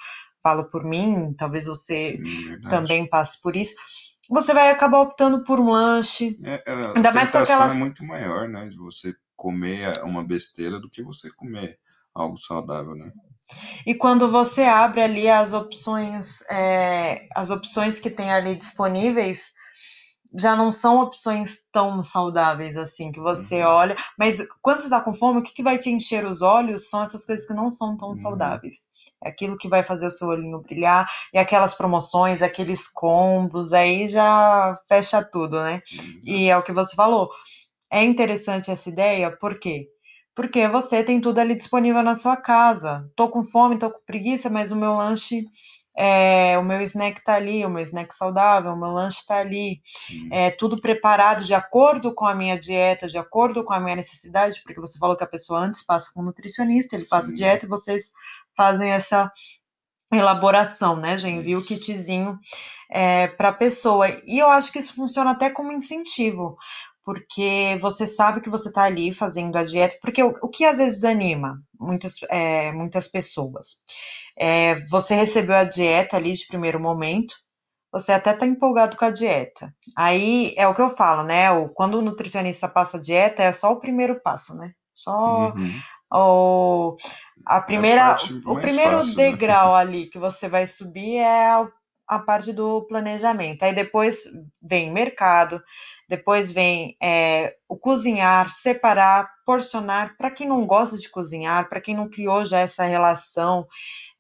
falo 0.43 0.65
por 0.65 0.85
mim, 0.85 1.33
talvez 1.39 1.67
você 1.67 2.17
Sim, 2.17 2.61
também 2.69 3.09
passe 3.09 3.41
por 3.41 3.55
isso. 3.55 3.77
Você 4.31 4.55
vai 4.55 4.71
acabar 4.71 5.01
optando 5.01 5.45
por 5.45 5.59
um 5.61 5.71
lanche. 5.71 6.39
É, 6.43 6.63
é, 6.67 6.73
a 6.73 6.93
ainda 6.97 7.13
mais 7.13 7.31
com 7.31 7.39
aquelas... 7.39 7.75
é 7.75 7.79
muito 7.79 8.05
maior, 8.05 8.49
né? 8.49 8.69
De 8.69 8.77
você 8.77 9.15
comer 9.37 10.03
uma 10.05 10.25
besteira 10.25 10.79
do 10.79 10.89
que 10.89 11.03
você 11.03 11.31
comer 11.31 11.79
algo 12.15 12.37
saudável, 12.37 12.95
né? 12.95 13.11
E 13.87 13.95
quando 13.95 14.31
você 14.31 14.63
abre 14.63 15.03
ali 15.03 15.29
as 15.29 15.53
opções, 15.53 16.43
é, 16.51 17.27
as 17.35 17.51
opções 17.51 17.99
que 17.99 18.09
tem 18.09 18.31
ali 18.33 18.55
disponíveis, 18.55 19.53
já 20.39 20.57
não 20.57 20.73
são 20.73 21.01
opções 21.01 21.65
tão 21.71 22.03
saudáveis 22.03 22.77
assim, 22.77 23.13
que 23.13 23.21
você 23.21 23.63
uhum. 23.63 23.71
olha. 23.71 23.97
Mas 24.19 24.47
quando 24.61 24.79
você 24.79 24.85
está 24.85 25.01
com 25.01 25.13
fome, 25.13 25.41
o 25.41 25.43
que, 25.43 25.53
que 25.53 25.63
vai 25.63 25.79
te 25.79 25.91
encher 25.91 26.27
os 26.27 26.43
olhos 26.43 26.89
são 26.89 27.03
essas 27.03 27.25
coisas 27.25 27.47
que 27.47 27.55
não 27.55 27.71
são 27.71 27.97
tão 27.97 28.11
uhum. 28.11 28.17
saudáveis. 28.17 28.87
É 29.23 29.29
aquilo 29.29 29.59
que 29.59 29.69
vai 29.69 29.83
fazer 29.83 30.07
o 30.07 30.11
seu 30.11 30.29
olhinho 30.29 30.61
brilhar, 30.61 31.09
e 31.33 31.39
aquelas 31.39 31.75
promoções, 31.75 32.43
aqueles 32.43 32.89
combos, 32.89 33.73
aí 33.73 34.09
já 34.09 34.79
fecha 34.89 35.23
tudo, 35.23 35.61
né? 35.61 35.83
Uhum. 35.93 36.19
E 36.25 36.51
é 36.51 36.57
o 36.57 36.63
que 36.63 36.73
você 36.73 36.95
falou. 36.95 37.31
É 37.91 38.03
interessante 38.03 38.71
essa 38.71 38.89
ideia, 38.89 39.31
por 39.31 39.59
quê? 39.59 39.89
Porque 40.35 40.67
você 40.67 41.05
tem 41.05 41.21
tudo 41.21 41.39
ali 41.39 41.55
disponível 41.55 42.03
na 42.03 42.15
sua 42.15 42.37
casa. 42.39 43.07
Tô 43.15 43.29
com 43.29 43.45
fome, 43.45 43.79
tô 43.79 43.91
com 43.91 44.01
preguiça, 44.07 44.49
mas 44.49 44.71
o 44.71 44.77
meu 44.77 44.97
lanche 44.97 45.45
é, 45.95 46.59
o 46.59 46.65
meu 46.65 46.81
snack 46.81 47.19
está 47.19 47.35
ali, 47.35 47.65
o 47.65 47.71
meu 47.71 47.83
snack 47.83 48.15
saudável, 48.15 48.73
o 48.73 48.79
meu 48.79 48.91
lanche 48.91 49.19
está 49.19 49.39
ali, 49.39 49.81
é 50.31 50.51
tudo 50.51 50.81
preparado 50.81 51.45
de 51.45 51.55
acordo 51.55 52.15
com 52.15 52.27
a 52.27 52.35
minha 52.35 52.59
dieta, 52.59 53.07
de 53.07 53.19
acordo 53.19 53.63
com 53.65 53.75
a 53.75 53.81
minha 53.81 53.97
necessidade, 53.97 54.63
porque 54.63 54.81
você 54.81 54.99
falou 54.99 55.17
que 55.17 55.25
a 55.25 55.29
pessoa 55.29 55.61
antes 55.61 55.85
passa 55.85 56.11
com 56.13 56.21
um 56.21 56.25
nutricionista, 56.25 56.97
ele 56.97 57.05
Sim. 57.05 57.11
passa 57.11 57.33
dieta 57.33 57.67
e 57.67 57.69
vocês 57.69 58.13
fazem 58.57 58.91
essa 58.91 59.31
elaboração, 60.13 60.97
né? 60.97 61.17
Já 61.17 61.29
envia 61.29 61.59
o 61.59 61.65
kitzinho 61.65 62.39
é, 62.91 63.29
para 63.29 63.49
a 63.49 63.55
pessoa. 63.55 64.07
E 64.27 64.39
eu 64.39 64.49
acho 64.49 64.71
que 64.73 64.79
isso 64.79 64.95
funciona 64.95 65.31
até 65.31 65.51
como 65.51 65.73
incentivo, 65.73 66.57
porque 67.05 67.79
você 67.81 68.07
sabe 68.07 68.41
que 68.41 68.51
você 68.51 68.69
está 68.69 68.85
ali 68.85 69.13
fazendo 69.13 69.57
a 69.57 69.65
dieta, 69.65 69.99
porque 70.01 70.23
o, 70.23 70.33
o, 70.43 70.49
que 70.49 70.65
às 70.65 70.79
vezes 70.79 71.03
anima 71.05 71.61
muitas, 71.79 72.17
é, 72.31 72.73
muitas 72.73 73.09
pessoas. 73.09 73.81
É, 74.39 74.81
você 74.87 75.15
recebeu 75.15 75.57
a 75.57 75.65
dieta 75.65 76.17
ali 76.17 76.33
de 76.33 76.47
primeiro 76.47 76.81
momento, 76.81 77.35
você 77.93 78.13
até 78.13 78.31
está 78.33 78.47
empolgado 78.47 78.97
com 78.97 79.05
a 79.05 79.11
dieta. 79.11 79.73
Aí 79.97 80.55
é 80.57 80.67
o 80.67 80.75
que 80.75 80.81
eu 80.81 80.89
falo, 80.97 81.23
né? 81.23 81.51
O, 81.51 81.69
quando 81.69 81.97
o 81.99 82.03
nutricionista 82.03 82.67
passa 82.67 82.99
dieta, 82.99 83.43
é 83.43 83.53
só 83.53 83.71
o 83.71 83.81
primeiro 83.81 84.21
passo, 84.21 84.55
né? 84.55 84.73
Só 84.93 85.53
uhum. 85.55 85.81
o, 86.13 86.97
a 87.45 87.61
primeira, 87.61 88.01
é 88.01 88.05
a 88.05 88.17
o 88.47 88.59
primeiro 88.59 88.97
fácil, 88.97 89.17
né? 89.17 89.31
degrau 89.31 89.75
né? 89.75 89.81
ali 89.81 90.07
que 90.07 90.19
você 90.19 90.49
vai 90.49 90.67
subir 90.67 91.17
é 91.17 91.49
a, 91.49 91.69
a 92.09 92.19
parte 92.19 92.51
do 92.51 92.83
planejamento. 92.87 93.63
Aí 93.63 93.75
depois 93.75 94.23
vem 94.63 94.91
mercado, 94.91 95.63
depois 96.09 96.51
vem 96.51 96.97
é, 97.03 97.55
o 97.69 97.77
cozinhar, 97.77 98.51
separar, 98.51 99.29
porcionar. 99.45 100.17
Para 100.17 100.31
quem 100.31 100.49
não 100.49 100.67
gosta 100.67 100.97
de 100.97 101.11
cozinhar, 101.11 101.69
para 101.69 101.81
quem 101.81 101.95
não 101.95 102.09
criou 102.09 102.45
já 102.45 102.61
essa 102.61 102.85
relação 102.85 103.67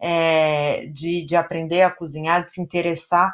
é, 0.03 0.87
de, 0.87 1.25
de 1.25 1.37
aprender 1.37 1.83
a 1.83 1.91
cozinhar, 1.91 2.43
de 2.43 2.51
se 2.51 2.61
interessar 2.61 3.33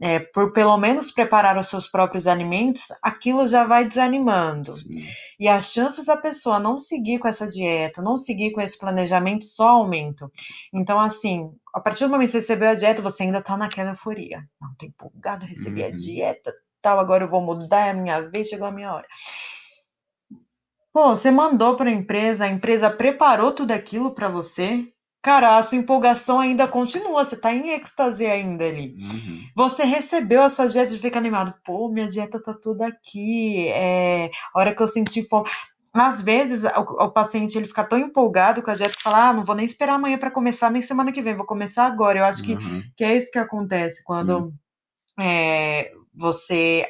é, 0.00 0.18
por 0.18 0.52
pelo 0.52 0.76
menos 0.76 1.10
preparar 1.10 1.58
os 1.58 1.68
seus 1.68 1.86
próprios 1.86 2.26
alimentos, 2.26 2.88
aquilo 3.02 3.46
já 3.46 3.64
vai 3.64 3.86
desanimando. 3.86 4.72
Sim. 4.72 4.96
E 5.38 5.48
as 5.48 5.72
chances 5.72 6.06
da 6.06 6.16
pessoa 6.16 6.58
não 6.58 6.78
seguir 6.78 7.18
com 7.18 7.28
essa 7.28 7.48
dieta, 7.48 8.02
não 8.02 8.16
seguir 8.16 8.52
com 8.52 8.60
esse 8.60 8.78
planejamento, 8.78 9.44
só 9.44 9.68
aumentam. 9.68 10.30
Então, 10.72 11.00
assim, 11.00 11.50
a 11.74 11.80
partir 11.80 12.04
do 12.04 12.10
momento 12.10 12.26
que 12.26 12.32
você 12.32 12.38
recebeu 12.38 12.70
a 12.70 12.74
dieta, 12.74 13.02
você 13.02 13.22
ainda 13.22 13.38
está 13.38 13.56
naquela 13.56 13.90
euforia. 13.90 14.44
Não, 14.60 14.74
tô 14.74 14.86
empolgado, 14.86 15.46
recebi 15.46 15.82
uhum. 15.82 15.88
a 15.88 15.90
dieta, 15.90 16.54
tal, 16.82 16.98
agora 16.98 17.24
eu 17.24 17.30
vou 17.30 17.40
mudar, 17.40 17.86
é 17.86 17.90
a 17.90 17.94
minha 17.94 18.20
vez, 18.20 18.48
chegou 18.48 18.66
a 18.66 18.72
minha 18.72 18.92
hora. 18.92 19.06
Pô, 20.92 21.10
você 21.10 21.30
mandou 21.30 21.76
para 21.76 21.90
a 21.90 21.92
empresa, 21.92 22.44
a 22.44 22.48
empresa 22.48 22.90
preparou 22.90 23.52
tudo 23.52 23.72
aquilo 23.72 24.14
para 24.14 24.28
você, 24.28 24.90
cara, 25.26 25.56
a 25.56 25.62
sua 25.64 25.76
empolgação 25.76 26.38
ainda 26.38 26.68
continua, 26.68 27.24
você 27.24 27.36
tá 27.36 27.52
em 27.52 27.70
êxtase 27.70 28.24
ainda 28.24 28.64
ali. 28.64 28.96
Uhum. 28.96 29.40
Você 29.56 29.82
recebeu 29.82 30.44
a 30.44 30.48
sua 30.48 30.68
dieta 30.68 30.94
e 30.94 30.98
fica 31.00 31.18
animado. 31.18 31.52
Pô, 31.64 31.88
minha 31.88 32.06
dieta 32.06 32.40
tá 32.40 32.54
toda 32.54 32.86
aqui. 32.86 33.66
É, 33.70 34.30
a 34.54 34.60
hora 34.60 34.72
que 34.72 34.80
eu 34.80 34.86
senti 34.86 35.28
fome. 35.28 35.50
Às 35.92 36.20
vezes, 36.20 36.62
o, 36.62 36.80
o, 37.06 37.10
paciente 37.10 37.58
ele 37.58 37.66
fica 37.66 37.82
tão 37.82 37.98
empolgado 37.98 38.62
com 38.62 38.70
a 38.70 38.76
dieta 38.76 38.96
que 38.96 39.02
fala: 39.02 39.30
ah, 39.30 39.32
não 39.32 39.44
vou 39.44 39.56
nem 39.56 39.66
esperar 39.66 39.94
amanhã 39.94 40.16
para 40.16 40.30
começar, 40.30 40.70
nem 40.70 40.80
semana 40.80 41.10
que 41.10 41.20
vem, 41.20 41.34
vou 41.34 41.44
começar 41.44 41.86
agora. 41.86 42.20
Eu 42.20 42.24
acho 42.24 42.44
que, 42.44 42.52
uhum. 42.52 42.84
que 42.96 43.02
é 43.02 43.16
isso 43.16 43.32
que 43.32 43.38
acontece 43.40 44.04
quando 44.04 44.54
é, 45.18 45.90
você 46.14 46.84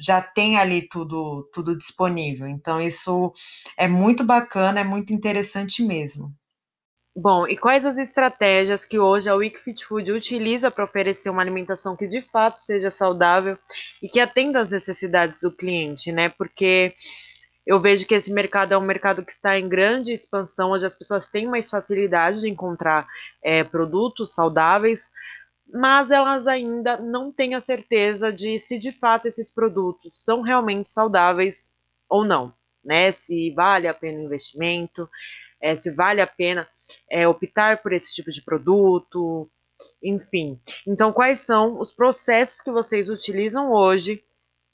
já 0.00 0.22
tem 0.22 0.56
ali 0.56 0.88
tudo, 0.88 1.46
tudo 1.52 1.76
disponível. 1.76 2.48
Então, 2.48 2.80
isso 2.80 3.30
é 3.76 3.86
muito 3.86 4.24
bacana, 4.24 4.80
é 4.80 4.84
muito 4.84 5.12
interessante 5.12 5.82
mesmo. 5.84 6.34
Bom, 7.16 7.46
e 7.46 7.56
quais 7.56 7.84
as 7.86 7.96
estratégias 7.96 8.84
que 8.84 8.98
hoje 8.98 9.28
a 9.28 9.36
Week 9.36 9.56
Fit 9.56 9.86
Food 9.86 10.10
utiliza 10.10 10.68
para 10.68 10.82
oferecer 10.82 11.30
uma 11.30 11.42
alimentação 11.42 11.94
que 11.96 12.08
de 12.08 12.20
fato 12.20 12.58
seja 12.58 12.90
saudável 12.90 13.56
e 14.02 14.08
que 14.08 14.18
atenda 14.18 14.60
às 14.60 14.72
necessidades 14.72 15.40
do 15.40 15.52
cliente, 15.52 16.10
né? 16.10 16.28
Porque 16.28 16.92
eu 17.64 17.78
vejo 17.80 18.04
que 18.04 18.14
esse 18.14 18.32
mercado 18.32 18.74
é 18.74 18.78
um 18.78 18.80
mercado 18.80 19.24
que 19.24 19.30
está 19.30 19.56
em 19.56 19.68
grande 19.68 20.12
expansão, 20.12 20.72
onde 20.72 20.84
as 20.84 20.96
pessoas 20.96 21.28
têm 21.28 21.46
mais 21.46 21.70
facilidade 21.70 22.40
de 22.40 22.50
encontrar 22.50 23.06
é, 23.44 23.62
produtos 23.62 24.34
saudáveis, 24.34 25.08
mas 25.72 26.10
elas 26.10 26.48
ainda 26.48 26.96
não 26.96 27.32
têm 27.32 27.54
a 27.54 27.60
certeza 27.60 28.32
de 28.32 28.58
se 28.58 28.76
de 28.76 28.90
fato 28.90 29.26
esses 29.26 29.52
produtos 29.52 30.24
são 30.24 30.42
realmente 30.42 30.88
saudáveis 30.88 31.70
ou 32.08 32.24
não, 32.24 32.52
né? 32.84 33.12
Se 33.12 33.52
vale 33.52 33.86
a 33.86 33.94
pena 33.94 34.18
o 34.18 34.24
investimento, 34.24 35.08
é, 35.64 35.74
se 35.74 35.90
vale 35.90 36.20
a 36.20 36.26
pena 36.26 36.68
é, 37.10 37.26
optar 37.26 37.82
por 37.82 37.94
esse 37.94 38.12
tipo 38.12 38.30
de 38.30 38.42
produto, 38.42 39.50
enfim. 40.02 40.60
Então, 40.86 41.10
quais 41.10 41.40
são 41.40 41.80
os 41.80 41.90
processos 41.90 42.60
que 42.60 42.70
vocês 42.70 43.08
utilizam 43.08 43.72
hoje 43.72 44.22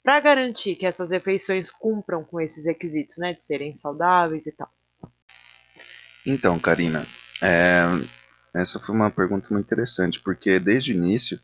para 0.03 0.19
garantir 0.19 0.75
que 0.75 0.85
essas 0.85 1.09
refeições 1.09 1.71
cumpram 1.71 2.25
com 2.25 2.41
esses 2.41 2.65
requisitos, 2.65 3.17
né, 3.17 3.33
de 3.33 3.41
serem 3.41 3.71
saudáveis 3.71 4.45
e 4.45 4.51
tal? 4.51 4.69
Então, 6.27 6.59
Karina, 6.59 7.07
é, 7.41 7.83
essa 8.53 8.77
foi 8.77 8.93
uma 8.93 9.09
pergunta 9.09 9.47
muito 9.49 9.65
interessante, 9.65 10.19
porque 10.19 10.59
desde 10.59 10.91
o 10.91 10.95
início 10.95 11.39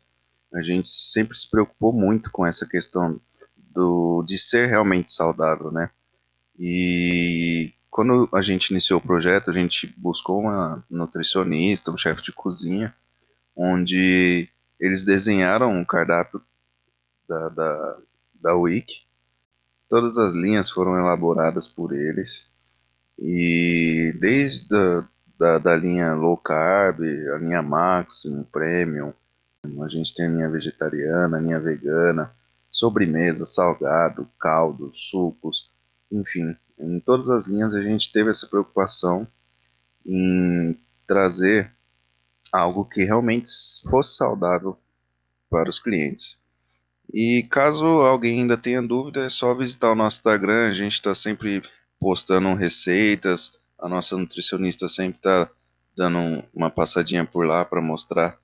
a 0.52 0.60
gente 0.60 0.88
sempre 0.88 1.36
se 1.38 1.50
preocupou 1.50 1.94
muito 1.94 2.30
com 2.30 2.46
essa 2.46 2.68
questão 2.68 3.18
do, 3.56 4.22
de 4.26 4.36
ser 4.36 4.66
realmente 4.66 5.10
saudável, 5.10 5.70
né? 5.70 5.90
E 6.58 7.72
quando 7.90 8.28
a 8.32 8.42
gente 8.42 8.70
iniciou 8.70 8.98
o 8.98 9.02
projeto, 9.02 9.50
a 9.50 9.54
gente 9.54 9.92
buscou 9.96 10.40
uma 10.40 10.84
nutricionista, 10.90 11.90
um 11.90 11.96
chefe 11.96 12.22
de 12.22 12.32
cozinha, 12.32 12.94
onde 13.56 14.48
eles 14.78 15.04
desenharam 15.04 15.72
um 15.72 15.84
cardápio 15.84 16.40
da, 17.28 17.48
da, 17.48 17.98
da 18.34 18.54
Wiki. 18.54 19.06
Todas 19.88 20.18
as 20.18 20.34
linhas 20.34 20.70
foram 20.70 20.98
elaboradas 20.98 21.66
por 21.66 21.92
eles. 21.92 22.52
E 23.18 24.12
desde 24.20 24.74
a, 24.76 25.08
da, 25.38 25.58
da 25.58 25.76
linha 25.76 26.14
low 26.14 26.36
carb, 26.36 27.00
a 27.00 27.38
linha 27.38 27.62
Maximum, 27.62 28.44
Premium, 28.44 29.12
a 29.82 29.88
gente 29.88 30.14
tem 30.14 30.26
a 30.26 30.30
linha 30.30 30.50
vegetariana, 30.50 31.36
a 31.36 31.40
linha 31.40 31.58
vegana, 31.58 32.32
sobremesa, 32.70 33.44
salgado, 33.44 34.28
caldo, 34.38 34.92
sucos, 34.92 35.70
enfim, 36.12 36.56
em 36.78 37.00
todas 37.00 37.28
as 37.28 37.46
linhas 37.46 37.74
a 37.74 37.82
gente 37.82 38.12
teve 38.12 38.30
essa 38.30 38.46
preocupação 38.46 39.26
em 40.04 40.78
trazer 41.06 41.72
algo 42.52 42.84
que 42.84 43.04
realmente 43.04 43.48
fosse 43.90 44.16
saudável 44.16 44.78
para 45.50 45.68
os 45.68 45.78
clientes. 45.78 46.38
E 47.12 47.46
caso 47.50 47.84
alguém 47.84 48.40
ainda 48.40 48.56
tenha 48.56 48.82
dúvida, 48.82 49.24
é 49.24 49.28
só 49.28 49.54
visitar 49.54 49.90
o 49.90 49.94
nosso 49.94 50.18
Instagram, 50.18 50.68
a 50.68 50.72
gente 50.72 50.92
está 50.92 51.14
sempre 51.14 51.62
postando 51.98 52.54
receitas, 52.54 53.58
a 53.78 53.88
nossa 53.88 54.16
nutricionista 54.16 54.88
sempre 54.88 55.18
está 55.18 55.50
dando 55.96 56.44
uma 56.54 56.70
passadinha 56.70 57.24
por 57.24 57.46
lá 57.46 57.64
para 57.64 57.80
mostrar 57.80 58.38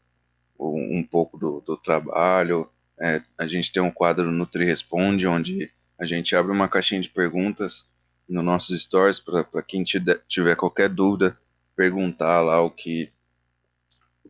um 0.58 1.06
pouco 1.08 1.36
do, 1.36 1.60
do 1.60 1.76
trabalho. 1.76 2.68
É, 3.00 3.20
a 3.38 3.46
gente 3.46 3.72
tem 3.72 3.82
um 3.82 3.90
quadro 3.90 4.30
Nutri 4.30 4.64
Responde, 4.64 5.26
onde 5.26 5.70
a 5.98 6.04
gente 6.04 6.34
abre 6.34 6.52
uma 6.52 6.68
caixinha 6.68 7.00
de 7.00 7.10
perguntas 7.10 7.92
no 8.28 8.42
nossos 8.42 8.82
stories 8.82 9.20
para 9.20 9.62
quem 9.62 9.84
tiver 9.84 10.56
qualquer 10.56 10.88
dúvida 10.88 11.38
perguntar 11.76 12.40
lá 12.40 12.60
o 12.60 12.70
que 12.70 13.12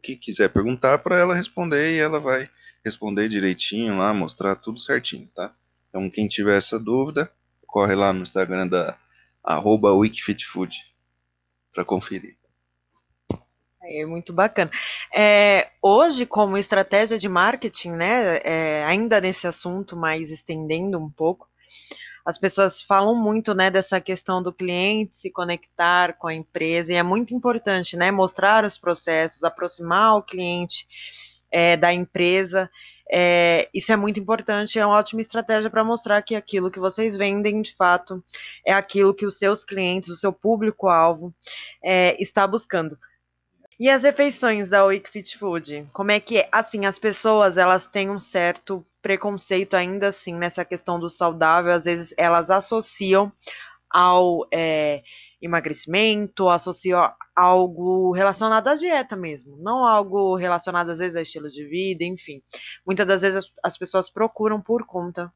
que 0.03 0.17
quiser 0.17 0.51
perguntar 0.51 0.99
para 0.99 1.19
ela 1.19 1.35
responder 1.35 1.95
e 1.97 1.99
ela 1.99 2.21
vai 2.21 2.47
responder 2.85 3.27
direitinho 3.27 3.97
lá, 3.97 4.13
mostrar 4.13 4.55
tudo 4.55 4.79
certinho, 4.79 5.27
tá? 5.35 5.55
Então 5.89 6.11
quem 6.11 6.29
tiver 6.29 6.59
essa 6.59 6.79
dúvida, 6.79 7.33
corre 7.67 7.95
lá 7.95 8.13
no 8.13 8.23
Instagram 8.23 8.69
da 8.69 8.99
arroba 9.43 9.93
Wikifitfood 9.95 10.77
para 11.73 11.87
conferir. 11.87 12.37
É 13.83 14.07
muito 14.07 14.33
bacana. 14.33 14.71
É, 15.15 15.71
hoje, 15.83 16.25
como 16.25 16.57
estratégia 16.57 17.19
de 17.19 17.29
marketing, 17.29 17.93
né, 17.93 18.39
é, 18.43 18.85
ainda 18.85 19.21
nesse 19.21 19.47
assunto, 19.47 19.97
mas 19.97 20.31
estendendo 20.31 20.99
um 20.99 21.11
pouco, 21.11 21.49
as 22.25 22.39
pessoas 22.39 22.81
falam 22.81 23.15
muito, 23.15 23.55
né, 23.55 23.71
dessa 23.71 24.01
questão 24.01 24.43
do 24.43 24.53
cliente 24.53 25.17
se 25.17 25.31
conectar 25.31 26.15
com 26.15 26.27
a 26.27 26.35
empresa, 26.35 26.93
e 26.93 26.97
é 26.97 27.03
muito 27.03 27.35
importante, 27.35 27.97
né, 27.97 28.11
mostrar 28.11 28.65
os 28.65 28.79
processos, 28.79 29.45
aproximar 29.45 30.17
o 30.17 30.23
cliente 30.23 30.87
é, 31.51 31.77
da 31.77 31.93
empresa, 31.93 32.71
é, 33.11 33.69
isso 33.75 33.93
é 33.93 33.97
muito 33.97 34.19
importante, 34.19 34.79
é 34.79 34.87
uma 34.87 34.97
ótima 34.97 35.21
estratégia 35.21 35.69
para 35.69 35.85
mostrar 35.85 36.23
que 36.23 36.35
aquilo 36.35 36.71
que 36.71 36.81
vocês 36.81 37.15
vendem, 37.17 37.61
de 37.61 37.75
fato, 37.75 38.25
é 38.65 38.73
aquilo 38.73 39.15
que 39.15 39.27
os 39.27 39.39
seus 39.39 39.63
clientes, 39.63 40.09
o 40.09 40.17
seu 40.17 40.33
público-alvo, 40.33 41.35
é, 41.83 42.21
está 42.23 42.47
buscando. 42.47 42.99
E 43.79 43.91
as 43.91 44.03
refeições 44.03 44.71
da 44.71 44.85
Wake 44.85 45.11
Fit 45.11 45.37
Food? 45.37 45.87
Como 45.93 46.11
é 46.11 46.21
que 46.21 46.39
é? 46.39 46.49
Assim, 46.51 46.87
as 46.87 46.99
pessoas, 46.99 47.57
elas 47.57 47.89
têm 47.89 48.09
um 48.09 48.19
certo 48.19 48.87
preconceito 49.05 49.75
ainda 49.75 50.09
assim 50.09 50.35
nessa 50.35 50.65
questão 50.65 50.99
do 50.99 51.11
saudável, 51.11 51.75
às 51.75 51.85
vezes 51.85 52.15
elas 52.17 52.51
associam 52.51 53.31
ao 53.91 54.49
é, 54.51 55.03
emagrecimento, 55.43 56.49
associam 56.49 57.13
algo 57.37 58.13
relacionado 58.13 58.67
à 58.67 58.75
dieta 58.75 59.15
mesmo, 59.15 59.59
não 59.59 59.85
algo 59.85 60.35
relacionado 60.37 60.89
às 60.89 61.01
vezes 61.01 61.17
a 61.17 61.21
estilo 61.21 61.51
de 61.51 61.67
vida, 61.67 62.03
enfim. 62.03 62.43
Muitas 62.87 63.07
das 63.07 63.21
vezes 63.21 63.37
as, 63.37 63.53
as 63.63 63.77
pessoas 63.77 64.09
procuram 64.09 64.59
por 64.59 64.87
conta 64.87 65.31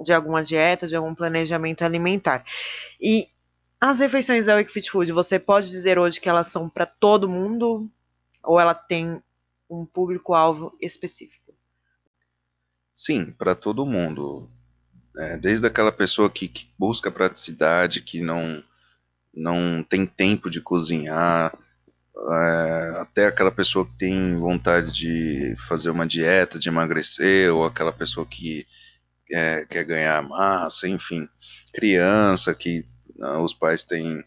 de 0.00 0.12
alguma 0.12 0.42
dieta, 0.42 0.88
de 0.88 0.96
algum 0.96 1.14
planejamento 1.14 1.84
alimentar. 1.84 2.44
E 3.00 3.28
as 3.80 4.00
refeições 4.00 4.46
da 4.46 4.56
Wake 4.56 4.72
Food, 4.90 5.12
você 5.12 5.38
pode 5.38 5.70
dizer 5.70 6.00
hoje 6.00 6.20
que 6.20 6.28
elas 6.28 6.48
são 6.48 6.68
para 6.68 6.84
todo 6.84 7.28
mundo 7.28 7.88
ou 8.42 8.58
ela 8.58 8.74
tem 8.74 9.22
um 9.70 9.86
público-alvo 9.86 10.76
específico? 10.80 11.47
Sim, 12.98 13.30
para 13.30 13.54
todo 13.54 13.86
mundo. 13.86 14.50
É, 15.16 15.38
desde 15.38 15.64
aquela 15.64 15.92
pessoa 15.92 16.28
que, 16.28 16.48
que, 16.48 16.68
busca 16.76 17.12
praticidade, 17.12 18.02
que 18.02 18.20
não, 18.20 18.62
não 19.32 19.84
tem 19.84 20.04
tempo 20.04 20.50
de 20.50 20.60
cozinhar, 20.60 21.56
é, 22.16 22.98
até 23.00 23.26
aquela 23.26 23.52
pessoa 23.52 23.86
que 23.86 23.96
tem 23.96 24.36
vontade 24.36 24.90
de 24.92 25.54
fazer 25.68 25.90
uma 25.90 26.08
dieta, 26.08 26.58
de 26.58 26.68
emagrecer, 26.68 27.54
ou 27.54 27.64
aquela 27.64 27.92
pessoa 27.92 28.26
que 28.26 28.66
é, 29.30 29.64
quer 29.66 29.84
ganhar 29.84 30.20
massa, 30.22 30.88
enfim, 30.88 31.28
criança 31.72 32.52
que 32.52 32.84
ah, 33.20 33.40
os 33.40 33.54
pais 33.54 33.84
têm, 33.84 34.24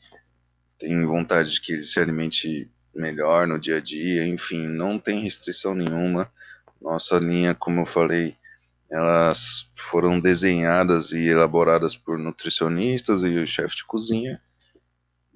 têm 0.80 1.06
vontade 1.06 1.52
de 1.52 1.60
que 1.60 1.74
ele 1.74 1.84
se 1.84 2.00
alimente 2.00 2.72
melhor 2.96 3.46
no 3.48 3.60
dia 3.60 3.78
a 3.78 3.82
dia, 3.82 4.26
enfim, 4.26 4.68
não 4.70 4.98
tem 4.98 5.20
restrição 5.20 5.76
nenhuma. 5.76 6.32
Nossa 6.82 7.20
linha, 7.20 7.54
como 7.54 7.82
eu 7.82 7.86
falei, 7.86 8.38
elas 8.92 9.70
foram 9.74 10.20
desenhadas 10.20 11.12
e 11.12 11.28
elaboradas 11.28 11.96
por 11.96 12.20
nutricionistas 12.20 13.24
e 13.24 13.38
o 13.38 13.48
chefe 13.48 13.78
de 13.78 13.86
cozinha, 13.86 14.42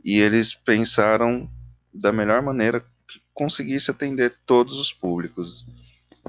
e 0.03 0.19
eles 0.19 0.53
pensaram 0.53 1.49
da 1.93 2.11
melhor 2.11 2.41
maneira 2.41 2.81
que 3.07 3.21
conseguisse 3.33 3.89
atender 3.89 4.35
todos 4.45 4.77
os 4.77 4.91
públicos. 4.91 5.65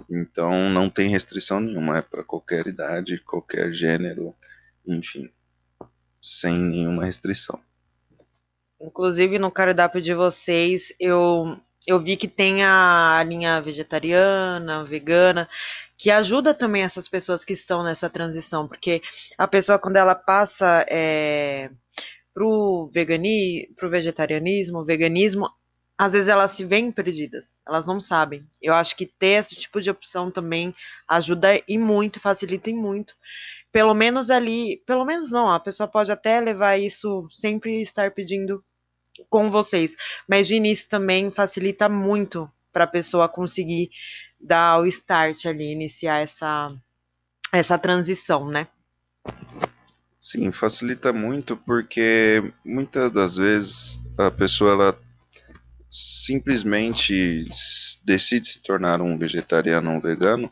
Então 0.09 0.71
não 0.71 0.89
tem 0.89 1.09
restrição 1.09 1.59
nenhuma, 1.59 1.99
é 1.99 2.03
para 2.03 2.23
qualquer 2.23 2.67
idade, 2.67 3.19
qualquer 3.19 3.73
gênero, 3.73 4.35
enfim 4.87 5.31
sem 6.27 6.59
nenhuma 6.59 7.05
restrição. 7.05 7.61
Inclusive 8.81 9.39
no 9.39 9.51
cardápio 9.51 10.03
de 10.03 10.13
vocês, 10.13 10.93
eu 10.99 11.57
eu 11.87 12.01
vi 12.01 12.17
que 12.17 12.27
tem 12.27 12.65
a 12.65 13.23
linha 13.25 13.61
vegetariana, 13.61 14.83
vegana, 14.83 15.49
que 15.97 16.11
ajuda 16.11 16.53
também 16.53 16.83
essas 16.83 17.09
pessoas 17.09 17.45
que 17.45 17.53
estão 17.53 17.83
nessa 17.83 18.11
transição, 18.11 18.69
porque 18.69 19.03
a 19.39 19.49
pessoa 19.49 19.79
quando 19.79 19.97
ela 19.97 20.15
passa 20.15 20.85
é, 20.91 21.71
pro 22.35 22.89
vegani, 22.93 23.69
pro 23.77 23.91
vegetarianismo, 23.91 24.85
veganismo, 24.85 25.49
às 25.99 26.13
vezes 26.13 26.29
elas 26.29 26.51
se 26.51 26.65
veem 26.65 26.93
perdidas, 26.93 27.59
elas 27.67 27.87
não 27.87 28.01
sabem. 28.01 28.47
Eu 28.61 28.75
acho 28.75 28.95
que 28.95 29.07
ter 29.07 29.39
esse 29.41 29.57
tipo 29.57 29.81
de 29.81 29.89
opção 29.89 30.31
também 30.31 30.75
ajuda 31.09 31.63
e 31.67 31.79
muito, 31.79 32.21
facilita 32.21 32.69
e 32.69 32.75
muito 32.75 33.15
pelo 33.77 33.93
menos 33.93 34.31
ali, 34.31 34.83
pelo 34.87 35.05
menos 35.05 35.31
não, 35.31 35.51
a 35.51 35.61
pessoa 35.61 35.87
pode 35.87 36.11
até 36.11 36.41
levar 36.41 36.79
isso, 36.79 37.29
sempre 37.31 37.83
estar 37.83 38.11
pedindo 38.11 38.65
com 39.29 39.51
vocês, 39.51 39.95
mas 40.27 40.47
de 40.49 40.55
início 40.55 40.89
também 40.89 41.31
facilita 41.31 41.87
muito 41.87 42.51
para 42.73 42.85
a 42.85 42.87
pessoa 42.87 43.29
conseguir 43.29 43.91
dar 44.41 44.81
o 44.81 44.87
start 44.87 45.47
ali, 45.47 45.73
iniciar 45.73 46.19
essa, 46.19 46.69
essa 47.53 47.79
transição, 47.79 48.49
né? 48.49 48.67
Sim, 50.21 50.51
facilita 50.51 51.13
muito 51.13 51.57
porque 51.57 52.43
muitas 52.65 53.13
das 53.13 53.37
vezes 53.37 54.01
a 54.19 54.31
pessoa 54.31 54.73
ela 54.73 54.99
simplesmente 55.89 57.45
decide 58.05 58.47
se 58.47 58.61
tornar 58.61 59.01
um 59.01 59.17
vegetariano 59.17 59.91
ou 59.91 59.97
um 59.97 60.01
vegano 60.01 60.51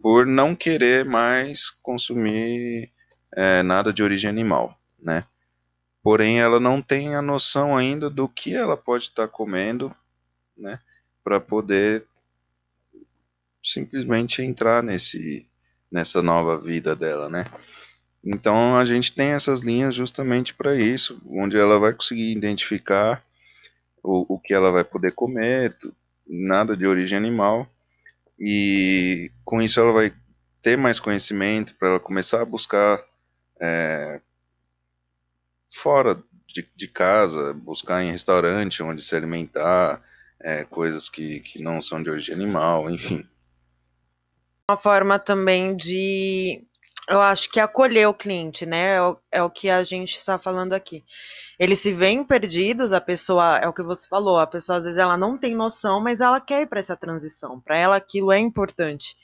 por 0.00 0.26
não 0.26 0.54
querer 0.56 1.04
mais 1.04 1.70
consumir 1.70 2.90
é, 3.34 3.62
nada 3.62 3.92
de 3.92 4.02
origem 4.02 4.30
animal, 4.30 4.78
né? 4.98 5.24
Porém, 6.02 6.40
ela 6.40 6.60
não 6.60 6.80
tem 6.80 7.16
a 7.16 7.20
noção 7.20 7.76
ainda 7.76 8.08
do 8.08 8.28
que 8.28 8.54
ela 8.54 8.76
pode 8.76 9.04
estar 9.04 9.26
tá 9.26 9.28
comendo, 9.28 9.94
né? 10.56 10.78
Para 11.24 11.40
poder 11.40 12.06
simplesmente 13.72 14.42
entrar 14.42 14.82
nesse 14.82 15.48
nessa 15.90 16.22
nova 16.22 16.58
vida 16.58 16.96
dela, 16.96 17.28
né? 17.28 17.44
Então 18.24 18.76
a 18.76 18.84
gente 18.84 19.14
tem 19.14 19.30
essas 19.30 19.60
linhas 19.60 19.94
justamente 19.94 20.52
para 20.52 20.74
isso, 20.74 21.20
onde 21.28 21.56
ela 21.56 21.78
vai 21.78 21.92
conseguir 21.92 22.32
identificar 22.32 23.24
o, 24.02 24.34
o 24.34 24.38
que 24.38 24.52
ela 24.52 24.72
vai 24.72 24.84
poder 24.84 25.12
comer, 25.12 25.76
nada 26.26 26.76
de 26.76 26.86
origem 26.86 27.16
animal, 27.16 27.68
e 28.38 29.30
com 29.44 29.62
isso 29.62 29.78
ela 29.78 29.92
vai 29.92 30.12
ter 30.60 30.76
mais 30.76 30.98
conhecimento 30.98 31.74
para 31.76 31.90
ela 31.90 32.00
começar 32.00 32.42
a 32.42 32.44
buscar 32.44 33.00
é, 33.60 34.20
fora 35.72 36.20
de, 36.48 36.68
de, 36.74 36.88
casa, 36.88 37.54
buscar 37.54 38.02
em 38.02 38.10
restaurante 38.10 38.82
onde 38.82 39.02
se 39.02 39.14
alimentar, 39.14 40.02
é, 40.40 40.64
coisas 40.64 41.08
que, 41.08 41.40
que 41.40 41.62
não 41.62 41.80
são 41.80 42.02
de 42.02 42.10
origem 42.10 42.34
animal, 42.34 42.90
enfim. 42.90 43.26
Uma 44.68 44.76
forma 44.76 45.16
também 45.16 45.76
de, 45.76 46.60
eu 47.08 47.20
acho 47.20 47.48
que 47.48 47.60
acolher 47.60 48.08
o 48.08 48.14
cliente, 48.14 48.66
né? 48.66 48.96
É 48.96 49.02
o, 49.02 49.16
é 49.30 49.42
o 49.44 49.48
que 49.48 49.70
a 49.70 49.84
gente 49.84 50.16
está 50.16 50.38
falando 50.38 50.72
aqui. 50.72 51.04
Eles 51.56 51.78
se 51.78 51.92
veem 51.92 52.24
perdidos, 52.24 52.92
a 52.92 53.00
pessoa, 53.00 53.58
é 53.58 53.68
o 53.68 53.72
que 53.72 53.84
você 53.84 54.08
falou, 54.08 54.40
a 54.40 54.46
pessoa 54.46 54.78
às 54.78 54.84
vezes 54.84 54.98
ela 54.98 55.16
não 55.16 55.38
tem 55.38 55.54
noção, 55.54 56.02
mas 56.02 56.20
ela 56.20 56.40
quer 56.40 56.62
ir 56.62 56.66
para 56.66 56.80
essa 56.80 56.96
transição. 56.96 57.60
Para 57.60 57.78
ela 57.78 57.94
aquilo 57.94 58.32
é 58.32 58.40
importante. 58.40 59.16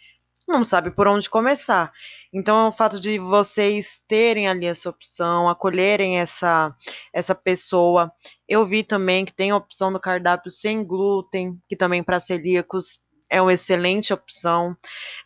Não 0.47 0.63
sabe 0.63 0.93
por 0.93 1.09
onde 1.09 1.29
começar. 1.29 1.93
Então, 2.33 2.69
o 2.69 2.73
fato 2.73 3.01
de 3.01 3.19
vocês 3.19 4.01
terem 4.07 4.47
ali 4.47 4.67
essa 4.67 4.91
opção, 4.91 5.49
acolherem 5.49 6.21
essa 6.21 6.73
essa 7.13 7.35
pessoa. 7.35 8.13
Eu 8.49 8.65
vi 8.65 8.85
também 8.85 9.25
que 9.25 9.33
tem 9.33 9.51
a 9.51 9.57
opção 9.57 9.93
do 9.93 9.99
cardápio 9.99 10.53
sem 10.53 10.85
glúten, 10.85 11.61
que 11.69 11.75
também 11.75 12.01
para 12.01 12.21
celíacos 12.21 13.01
é 13.33 13.41
uma 13.41 13.55
excelente 13.55 14.13
opção. 14.13 14.77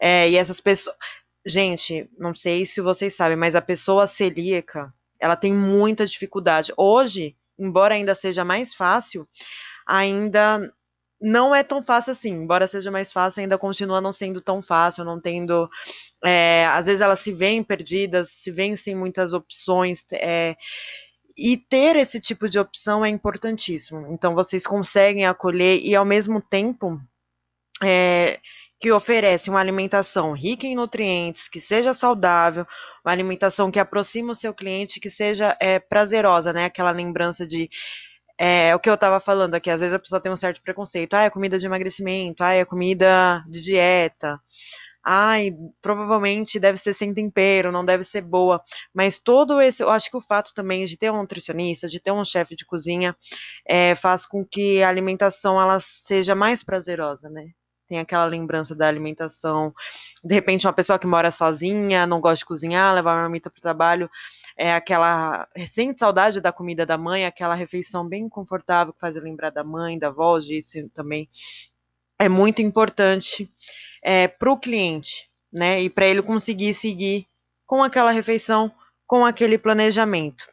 É, 0.00 0.30
e 0.30 0.36
essas 0.36 0.60
pessoas. 0.60 0.96
Gente, 1.44 2.08
não 2.18 2.34
sei 2.34 2.66
se 2.66 2.80
vocês 2.80 3.14
sabem, 3.14 3.36
mas 3.36 3.54
a 3.54 3.60
pessoa 3.60 4.06
celíaca, 4.06 4.92
ela 5.20 5.36
tem 5.36 5.52
muita 5.52 6.06
dificuldade. 6.06 6.72
Hoje, 6.76 7.36
embora 7.58 7.94
ainda 7.94 8.14
seja 8.14 8.44
mais 8.44 8.74
fácil, 8.74 9.28
ainda 9.86 10.72
não 11.20 11.54
é 11.54 11.62
tão 11.62 11.82
fácil 11.84 12.12
assim. 12.12 12.30
Embora 12.30 12.66
seja 12.66 12.90
mais 12.90 13.12
fácil, 13.12 13.40
ainda 13.42 13.58
continua 13.58 14.00
não 14.00 14.12
sendo 14.12 14.40
tão 14.40 14.62
fácil, 14.62 15.04
não 15.04 15.20
tendo. 15.20 15.68
É, 16.24 16.66
às 16.66 16.86
vezes 16.86 17.00
elas 17.00 17.20
se 17.20 17.32
veem 17.32 17.62
perdidas, 17.62 18.30
se 18.30 18.50
veem 18.50 18.76
sem 18.76 18.94
muitas 18.94 19.32
opções. 19.32 20.04
É, 20.12 20.56
e 21.38 21.56
ter 21.56 21.96
esse 21.96 22.20
tipo 22.20 22.48
de 22.48 22.58
opção 22.58 23.04
é 23.04 23.08
importantíssimo. 23.08 24.06
Então, 24.12 24.34
vocês 24.34 24.66
conseguem 24.66 25.26
acolher 25.26 25.78
e, 25.82 25.94
ao 25.94 26.04
mesmo 26.04 26.40
tempo, 26.40 27.00
é, 27.82 28.40
que 28.78 28.92
oferece 28.92 29.48
uma 29.50 29.60
alimentação 29.60 30.32
rica 30.32 30.66
em 30.66 30.74
nutrientes, 30.74 31.48
que 31.48 31.60
seja 31.60 31.94
saudável, 31.94 32.66
uma 33.04 33.12
alimentação 33.12 33.70
que 33.70 33.78
aproxima 33.78 34.32
o 34.32 34.34
seu 34.34 34.52
cliente, 34.52 35.00
que 35.00 35.10
seja 35.10 35.56
é, 35.60 35.78
prazerosa, 35.78 36.52
né? 36.52 36.66
Aquela 36.66 36.90
lembrança 36.90 37.46
de 37.46 37.70
é 38.38 38.74
o 38.74 38.78
que 38.78 38.90
eu 38.90 38.94
estava 38.94 39.18
falando 39.18 39.54
aqui, 39.54 39.70
às 39.70 39.80
vezes 39.80 39.94
a 39.94 39.98
pessoa 39.98 40.20
tem 40.20 40.30
um 40.30 40.36
certo 40.36 40.60
preconceito, 40.62 41.14
ah, 41.14 41.22
é 41.22 41.30
comida 41.30 41.58
de 41.58 41.64
emagrecimento, 41.66 42.44
ah, 42.44 42.52
é 42.52 42.66
comida 42.66 43.42
de 43.48 43.62
dieta, 43.62 44.38
ai, 45.06 45.52
provavelmente 45.80 46.60
deve 46.60 46.78
ser 46.78 46.92
sem 46.94 47.14
tempero, 47.14 47.72
não 47.72 47.84
deve 47.84 48.04
ser 48.04 48.22
boa. 48.22 48.62
Mas 48.92 49.18
todo 49.20 49.60
esse, 49.60 49.82
eu 49.82 49.90
acho 49.90 50.10
que 50.10 50.16
o 50.16 50.20
fato 50.20 50.52
também 50.54 50.84
de 50.84 50.98
ter 50.98 51.10
um 51.12 51.18
nutricionista, 51.18 51.88
de 51.88 52.00
ter 52.00 52.12
um 52.12 52.24
chefe 52.24 52.56
de 52.56 52.66
cozinha, 52.66 53.16
é, 53.66 53.94
faz 53.94 54.26
com 54.26 54.44
que 54.44 54.82
a 54.82 54.88
alimentação 54.88 55.60
ela 55.60 55.78
seja 55.80 56.34
mais 56.34 56.62
prazerosa, 56.64 57.30
né? 57.30 57.52
Tem 57.88 57.98
aquela 57.98 58.24
lembrança 58.24 58.74
da 58.74 58.88
alimentação. 58.88 59.72
De 60.24 60.34
repente, 60.34 60.66
uma 60.66 60.72
pessoa 60.72 60.98
que 60.98 61.06
mora 61.06 61.30
sozinha, 61.30 62.06
não 62.06 62.20
gosta 62.20 62.38
de 62.38 62.44
cozinhar, 62.44 62.94
levar 62.94 63.14
uma 63.14 63.22
marmita 63.22 63.48
para 63.48 63.58
o 63.58 63.62
trabalho, 63.62 64.10
é 64.56 64.74
aquela. 64.74 65.48
Sente 65.68 66.00
saudade 66.00 66.40
da 66.40 66.52
comida 66.52 66.84
da 66.84 66.98
mãe, 66.98 67.24
aquela 67.24 67.54
refeição 67.54 68.06
bem 68.08 68.28
confortável 68.28 68.92
que 68.92 69.00
faz 69.00 69.16
lembrar 69.16 69.50
da 69.50 69.62
mãe, 69.62 69.98
da 69.98 70.08
avó, 70.08 70.38
isso 70.38 70.88
também 70.90 71.28
é 72.18 72.28
muito 72.28 72.62
importante 72.62 73.50
é, 74.02 74.26
para 74.26 74.50
o 74.50 74.58
cliente, 74.58 75.30
né? 75.52 75.82
E 75.82 75.90
para 75.90 76.06
ele 76.06 76.22
conseguir 76.22 76.74
seguir 76.74 77.26
com 77.66 77.82
aquela 77.82 78.10
refeição, 78.10 78.72
com 79.06 79.24
aquele 79.24 79.58
planejamento. 79.58 80.46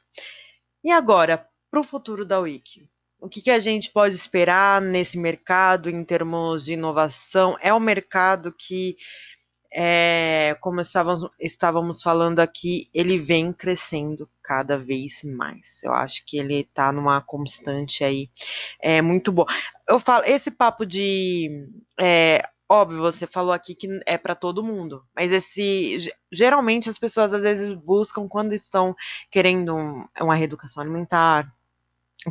E 0.84 0.92
agora, 0.92 1.48
para 1.72 1.80
o 1.80 1.84
futuro 1.84 2.26
da 2.26 2.40
Wiki? 2.40 2.88
O 3.24 3.30
que, 3.30 3.42
que, 3.42 3.52
a 3.52 3.58
gente 3.58 3.90
pode 3.90 4.14
esperar 4.14 4.82
nesse 4.82 5.18
mercado 5.18 5.90
em 5.90 6.04
termos 6.04 6.66
de 6.66 6.74
inovação? 6.74 7.56
É 7.62 7.74
um 7.74 7.80
mercado 7.80 8.52
que, 8.52 8.98
é, 9.74 10.58
como 10.60 10.82
estávamos, 10.82 11.26
estávamos 11.40 12.02
falando 12.02 12.42
aqui, 12.42 12.90
ele 12.94 13.18
vem 13.18 13.54
crescendo 13.54 14.30
cada 14.44 14.78
vez 14.78 15.24
mais. 15.24 15.82
Eu 15.84 15.94
acho 15.94 16.26
que 16.26 16.38
ele 16.38 16.60
está 16.60 16.92
numa 16.92 17.22
constante 17.22 18.04
aí 18.04 18.30
é, 18.82 19.02
muito 19.02 19.32
boa. 19.32 19.48
Eu 19.88 20.02
falo, 20.02 20.26
esse 20.26 20.52
papo 20.52 20.86
de 20.86 21.66
é, 21.98 22.44
Óbvio, 22.70 23.00
você 23.00 23.26
falou 23.26 23.54
aqui 23.54 23.74
que 23.74 23.88
é 24.06 24.18
para 24.18 24.36
todo 24.36 24.64
mundo, 24.64 25.06
mas 25.16 25.32
esse 25.32 26.12
geralmente 26.32 26.90
as 26.90 26.98
pessoas 26.98 27.34
às 27.34 27.44
vezes 27.44 27.74
buscam 27.74 28.28
quando 28.28 28.52
estão 28.54 28.96
querendo 29.30 29.76
uma 30.20 30.36
reeducação 30.36 30.82
alimentar, 30.82 31.54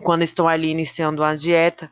quando 0.00 0.22
estão 0.22 0.48
ali 0.48 0.70
iniciando 0.70 1.22
uma 1.22 1.36
dieta. 1.36 1.90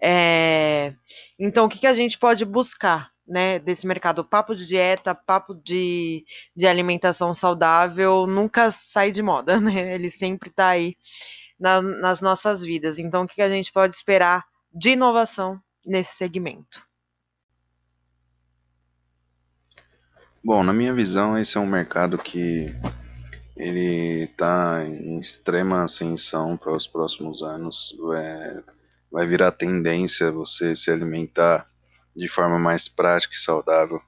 É, 0.00 0.94
então, 1.38 1.66
o 1.66 1.68
que, 1.68 1.78
que 1.78 1.86
a 1.86 1.94
gente 1.94 2.18
pode 2.18 2.44
buscar 2.44 3.10
né, 3.26 3.58
desse 3.58 3.86
mercado? 3.86 4.24
Papo 4.24 4.54
de 4.54 4.66
dieta, 4.66 5.14
papo 5.14 5.54
de, 5.54 6.24
de 6.54 6.66
alimentação 6.66 7.34
saudável 7.34 8.26
nunca 8.26 8.70
sai 8.70 9.10
de 9.10 9.22
moda, 9.22 9.58
né? 9.60 9.94
Ele 9.94 10.10
sempre 10.10 10.50
está 10.50 10.68
aí 10.68 10.96
na, 11.58 11.82
nas 11.82 12.20
nossas 12.20 12.62
vidas. 12.62 12.98
Então, 12.98 13.24
o 13.24 13.26
que, 13.26 13.36
que 13.36 13.42
a 13.42 13.50
gente 13.50 13.72
pode 13.72 13.94
esperar 13.94 14.44
de 14.72 14.90
inovação 14.90 15.60
nesse 15.84 16.14
segmento? 16.16 16.86
Bom, 20.44 20.62
na 20.62 20.72
minha 20.72 20.94
visão, 20.94 21.36
esse 21.36 21.58
é 21.58 21.60
um 21.60 21.66
mercado 21.66 22.16
que 22.16 22.74
ele 23.58 24.22
está 24.22 24.84
em 24.86 25.18
extrema 25.18 25.82
ascensão 25.82 26.56
para 26.56 26.72
os 26.72 26.86
próximos 26.86 27.42
anos. 27.42 27.92
É, 28.14 28.62
vai 29.10 29.26
virar 29.26 29.50
tendência 29.50 30.30
você 30.30 30.76
se 30.76 30.92
alimentar 30.92 31.68
de 32.14 32.28
forma 32.28 32.56
mais 32.56 32.86
prática 32.86 33.34
e 33.34 33.38
saudável. 33.38 34.00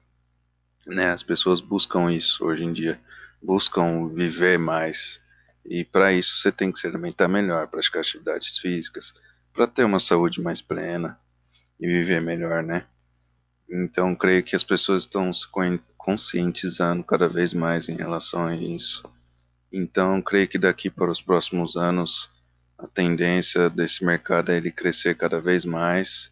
Né? 0.87 1.11
As 1.11 1.21
pessoas 1.21 1.59
buscam 1.59 2.09
isso 2.09 2.45
hoje 2.45 2.63
em 2.63 2.71
dia, 2.71 2.99
buscam 3.43 4.07
viver 4.13 4.57
mais. 4.57 5.21
E 5.65 5.83
para 5.83 6.13
isso 6.13 6.37
você 6.37 6.51
tem 6.51 6.71
que 6.71 6.79
se 6.79 6.87
alimentar 6.87 7.27
melhor, 7.27 7.67
praticar 7.67 8.01
atividades 8.01 8.57
físicas, 8.57 9.13
para 9.53 9.67
ter 9.67 9.83
uma 9.83 9.99
saúde 9.99 10.41
mais 10.41 10.61
plena 10.61 11.19
e 11.77 11.87
viver 11.87 12.21
melhor, 12.21 12.63
né? 12.63 12.85
Então, 13.69 14.15
creio 14.15 14.43
que 14.43 14.55
as 14.55 14.63
pessoas 14.63 15.03
estão 15.03 15.31
se 15.31 15.45
conscientizando 15.97 17.03
cada 17.03 17.27
vez 17.27 17.53
mais 17.53 17.89
em 17.89 17.95
relação 17.95 18.47
a 18.47 18.55
isso. 18.55 19.03
Então, 19.71 20.21
creio 20.21 20.47
que 20.47 20.57
daqui 20.57 20.89
para 20.89 21.09
os 21.09 21.21
próximos 21.21 21.75
anos, 21.75 22.29
a 22.77 22.87
tendência 22.87 23.69
desse 23.69 24.03
mercado 24.03 24.51
é 24.51 24.57
ele 24.57 24.71
crescer 24.71 25.15
cada 25.15 25.39
vez 25.39 25.63
mais 25.63 26.31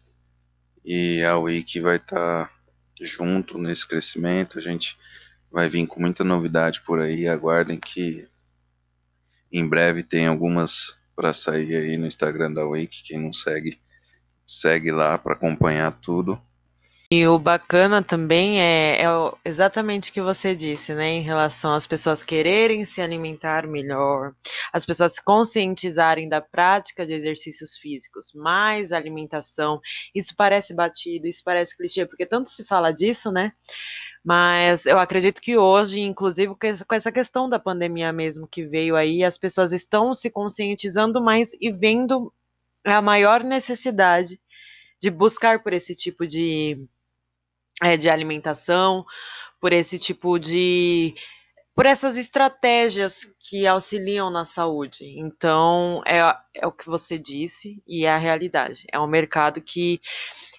e 0.84 1.22
a 1.22 1.38
Wiki 1.38 1.80
vai 1.80 1.96
estar 1.96 2.46
tá 2.46 2.52
junto 3.00 3.58
nesse 3.58 3.86
crescimento. 3.86 4.58
A 4.58 4.62
gente 4.62 4.98
vai 5.50 5.68
vir 5.68 5.86
com 5.86 6.00
muita 6.00 6.24
novidade 6.24 6.80
por 6.82 7.00
aí. 7.00 7.28
Aguardem 7.28 7.78
que 7.78 8.28
em 9.52 9.68
breve 9.68 10.02
tem 10.02 10.26
algumas 10.26 10.98
para 11.14 11.32
sair 11.32 11.76
aí 11.76 11.96
no 11.96 12.06
Instagram 12.06 12.52
da 12.52 12.66
Wiki. 12.66 13.02
Quem 13.04 13.20
não 13.20 13.32
segue, 13.32 13.80
segue 14.46 14.90
lá 14.90 15.18
para 15.18 15.34
acompanhar 15.34 15.92
tudo. 16.00 16.40
E 17.12 17.26
o 17.26 17.40
bacana 17.40 18.04
também 18.04 18.60
é, 18.60 19.02
é 19.02 19.06
exatamente 19.44 20.10
o 20.10 20.12
que 20.12 20.20
você 20.20 20.54
disse, 20.54 20.94
né? 20.94 21.08
Em 21.08 21.22
relação 21.22 21.74
às 21.74 21.84
pessoas 21.84 22.22
quererem 22.22 22.84
se 22.84 23.00
alimentar 23.00 23.66
melhor, 23.66 24.32
as 24.72 24.86
pessoas 24.86 25.14
se 25.14 25.24
conscientizarem 25.24 26.28
da 26.28 26.40
prática 26.40 27.04
de 27.04 27.12
exercícios 27.12 27.76
físicos, 27.76 28.32
mais 28.32 28.92
alimentação. 28.92 29.80
Isso 30.14 30.36
parece 30.36 30.72
batido, 30.72 31.26
isso 31.26 31.42
parece 31.44 31.76
clichê, 31.76 32.06
porque 32.06 32.24
tanto 32.24 32.48
se 32.48 32.64
fala 32.64 32.92
disso, 32.92 33.32
né? 33.32 33.52
Mas 34.24 34.86
eu 34.86 34.98
acredito 35.00 35.40
que 35.40 35.58
hoje, 35.58 35.98
inclusive 35.98 36.54
com 36.54 36.94
essa 36.94 37.10
questão 37.10 37.48
da 37.48 37.58
pandemia 37.58 38.12
mesmo 38.12 38.46
que 38.46 38.64
veio 38.64 38.94
aí, 38.94 39.24
as 39.24 39.36
pessoas 39.36 39.72
estão 39.72 40.14
se 40.14 40.30
conscientizando 40.30 41.20
mais 41.20 41.54
e 41.60 41.72
vendo 41.72 42.32
a 42.84 43.02
maior 43.02 43.42
necessidade 43.42 44.40
de 45.02 45.10
buscar 45.10 45.60
por 45.62 45.72
esse 45.72 45.94
tipo 45.94 46.24
de 46.24 46.86
é, 47.82 47.96
de 47.96 48.08
alimentação, 48.08 49.04
por 49.60 49.72
esse 49.72 49.98
tipo 49.98 50.38
de. 50.38 51.14
por 51.74 51.86
essas 51.86 52.16
estratégias 52.16 53.26
que 53.38 53.66
auxiliam 53.66 54.30
na 54.30 54.44
saúde. 54.44 55.04
Então, 55.18 56.02
é, 56.06 56.18
é 56.54 56.66
o 56.66 56.72
que 56.72 56.86
você 56.86 57.18
disse 57.18 57.82
e 57.86 58.04
é 58.04 58.10
a 58.10 58.18
realidade. 58.18 58.86
É 58.92 58.98
um 58.98 59.06
mercado 59.06 59.60
que 59.60 60.00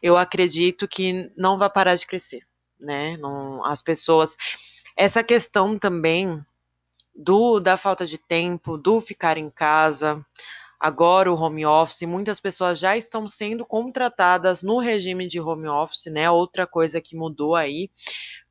eu 0.01 0.17
acredito 0.17 0.87
que 0.87 1.31
não 1.37 1.57
vai 1.57 1.69
parar 1.69 1.95
de 1.95 2.05
crescer. 2.05 2.41
Né? 2.79 3.17
Não, 3.17 3.63
as 3.65 3.81
pessoas. 3.81 4.35
Essa 4.97 5.23
questão 5.23 5.77
também 5.77 6.43
do 7.15 7.59
da 7.59 7.77
falta 7.77 8.05
de 8.05 8.17
tempo, 8.17 8.77
do 8.77 8.99
ficar 9.01 9.37
em 9.37 9.49
casa, 9.49 10.25
agora 10.81 11.31
o 11.31 11.35
home 11.35 11.63
office, 11.63 12.01
muitas 12.01 12.39
pessoas 12.39 12.79
já 12.79 12.97
estão 12.97 13.27
sendo 13.27 13.63
contratadas 13.63 14.63
no 14.63 14.79
regime 14.79 15.27
de 15.27 15.39
home 15.39 15.67
office, 15.67 16.11
né? 16.11 16.29
Outra 16.29 16.65
coisa 16.65 16.99
que 16.99 17.15
mudou 17.15 17.55
aí. 17.55 17.91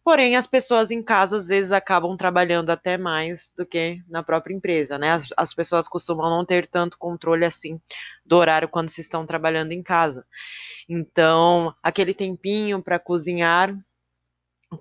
Porém, 0.04 0.36
as 0.36 0.46
pessoas 0.46 0.92
em 0.92 1.02
casa 1.02 1.36
às 1.36 1.48
vezes 1.48 1.72
acabam 1.72 2.16
trabalhando 2.16 2.70
até 2.70 2.96
mais 2.96 3.50
do 3.56 3.66
que 3.66 4.02
na 4.08 4.22
própria 4.22 4.54
empresa, 4.54 4.96
né? 4.96 5.10
As, 5.10 5.26
as 5.36 5.52
pessoas 5.52 5.88
costumam 5.88 6.30
não 6.30 6.44
ter 6.44 6.68
tanto 6.68 6.96
controle 6.96 7.44
assim 7.44 7.80
do 8.24 8.36
horário 8.36 8.68
quando 8.68 8.88
se 8.88 9.00
estão 9.00 9.26
trabalhando 9.26 9.72
em 9.72 9.82
casa. 9.82 10.24
Então, 10.88 11.74
aquele 11.82 12.14
tempinho 12.14 12.80
para 12.80 12.98
cozinhar, 12.98 13.76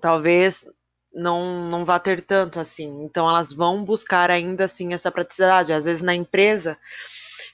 talvez 0.00 0.66
não, 1.12 1.68
não 1.68 1.84
vá 1.84 1.98
ter 1.98 2.20
tanto 2.20 2.60
assim. 2.60 3.02
Então 3.02 3.28
elas 3.28 3.52
vão 3.52 3.84
buscar 3.84 4.30
ainda 4.30 4.64
assim 4.64 4.92
essa 4.92 5.10
praticidade. 5.10 5.72
Às 5.72 5.84
vezes 5.84 6.02
na 6.02 6.14
empresa 6.14 6.78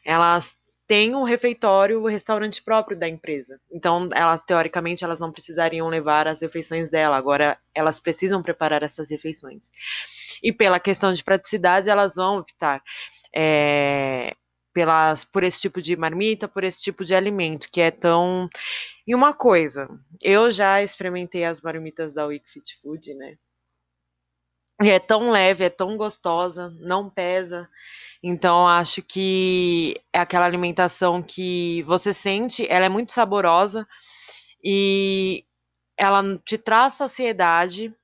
elas 0.04 0.56
têm 0.86 1.14
um 1.14 1.24
refeitório, 1.24 2.00
o 2.00 2.04
um 2.04 2.08
restaurante 2.08 2.62
próprio 2.62 2.96
da 2.96 3.08
empresa. 3.08 3.60
Então 3.70 4.08
elas 4.14 4.42
teoricamente 4.42 5.04
elas 5.04 5.18
não 5.18 5.32
precisariam 5.32 5.88
levar 5.88 6.28
as 6.28 6.40
refeições 6.40 6.90
dela. 6.90 7.16
Agora 7.16 7.58
elas 7.74 7.98
precisam 7.98 8.42
preparar 8.42 8.82
essas 8.82 9.10
refeições. 9.10 9.70
E 10.42 10.52
pela 10.52 10.78
questão 10.78 11.12
de 11.12 11.24
praticidade 11.24 11.88
elas 11.88 12.16
vão 12.16 12.38
optar 12.38 12.82
é, 13.34 14.34
pelas 14.72 15.24
por 15.24 15.42
esse 15.42 15.60
tipo 15.60 15.80
de 15.82 15.96
marmita, 15.96 16.46
por 16.46 16.62
esse 16.62 16.80
tipo 16.80 17.04
de 17.04 17.14
alimento 17.14 17.68
que 17.70 17.80
é 17.80 17.90
tão 17.90 18.48
e 19.06 19.14
uma 19.14 19.32
coisa, 19.32 19.88
eu 20.20 20.50
já 20.50 20.82
experimentei 20.82 21.44
as 21.44 21.60
marmitas 21.60 22.14
da 22.14 22.26
Week 22.26 22.44
Fit 22.50 22.76
Food, 22.82 23.14
né? 23.14 23.38
E 24.82 24.90
é 24.90 24.98
tão 24.98 25.30
leve, 25.30 25.64
é 25.64 25.70
tão 25.70 25.96
gostosa, 25.96 26.70
não 26.78 27.08
pesa. 27.08 27.68
Então, 28.22 28.68
acho 28.68 29.02
que 29.02 30.00
é 30.12 30.18
aquela 30.18 30.44
alimentação 30.46 31.22
que 31.22 31.82
você 31.82 32.12
sente, 32.12 32.66
ela 32.68 32.86
é 32.86 32.88
muito 32.88 33.12
saborosa 33.12 33.86
e 34.64 35.44
ela 35.96 36.22
te 36.44 36.58
traz 36.58 36.94
saciedade 36.94 37.94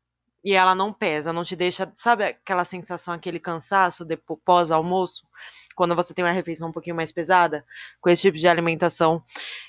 e 0.45 0.55
ela 0.55 0.75
não 0.75 0.93
pesa, 0.93 1.33
não 1.33 1.45
te 1.45 1.55
deixa, 1.55 1.91
sabe 1.95 2.25
aquela 2.25 2.65
sensação, 2.65 3.15
aquele 3.15 3.39
cansaço 3.39 4.05
depois 4.05 4.41
pós-almoço, 4.45 5.25
quando 5.77 5.95
você 5.95 6.15
tem 6.15 6.25
uma 6.25 6.33
refeição 6.33 6.69
um 6.69 6.73
pouquinho 6.73 6.97
mais 6.97 7.13
pesada, 7.13 7.65
com 8.01 8.11
esse 8.11 8.23
tipo 8.23 8.39
de 8.39 8.49
alimentação, 8.49 9.23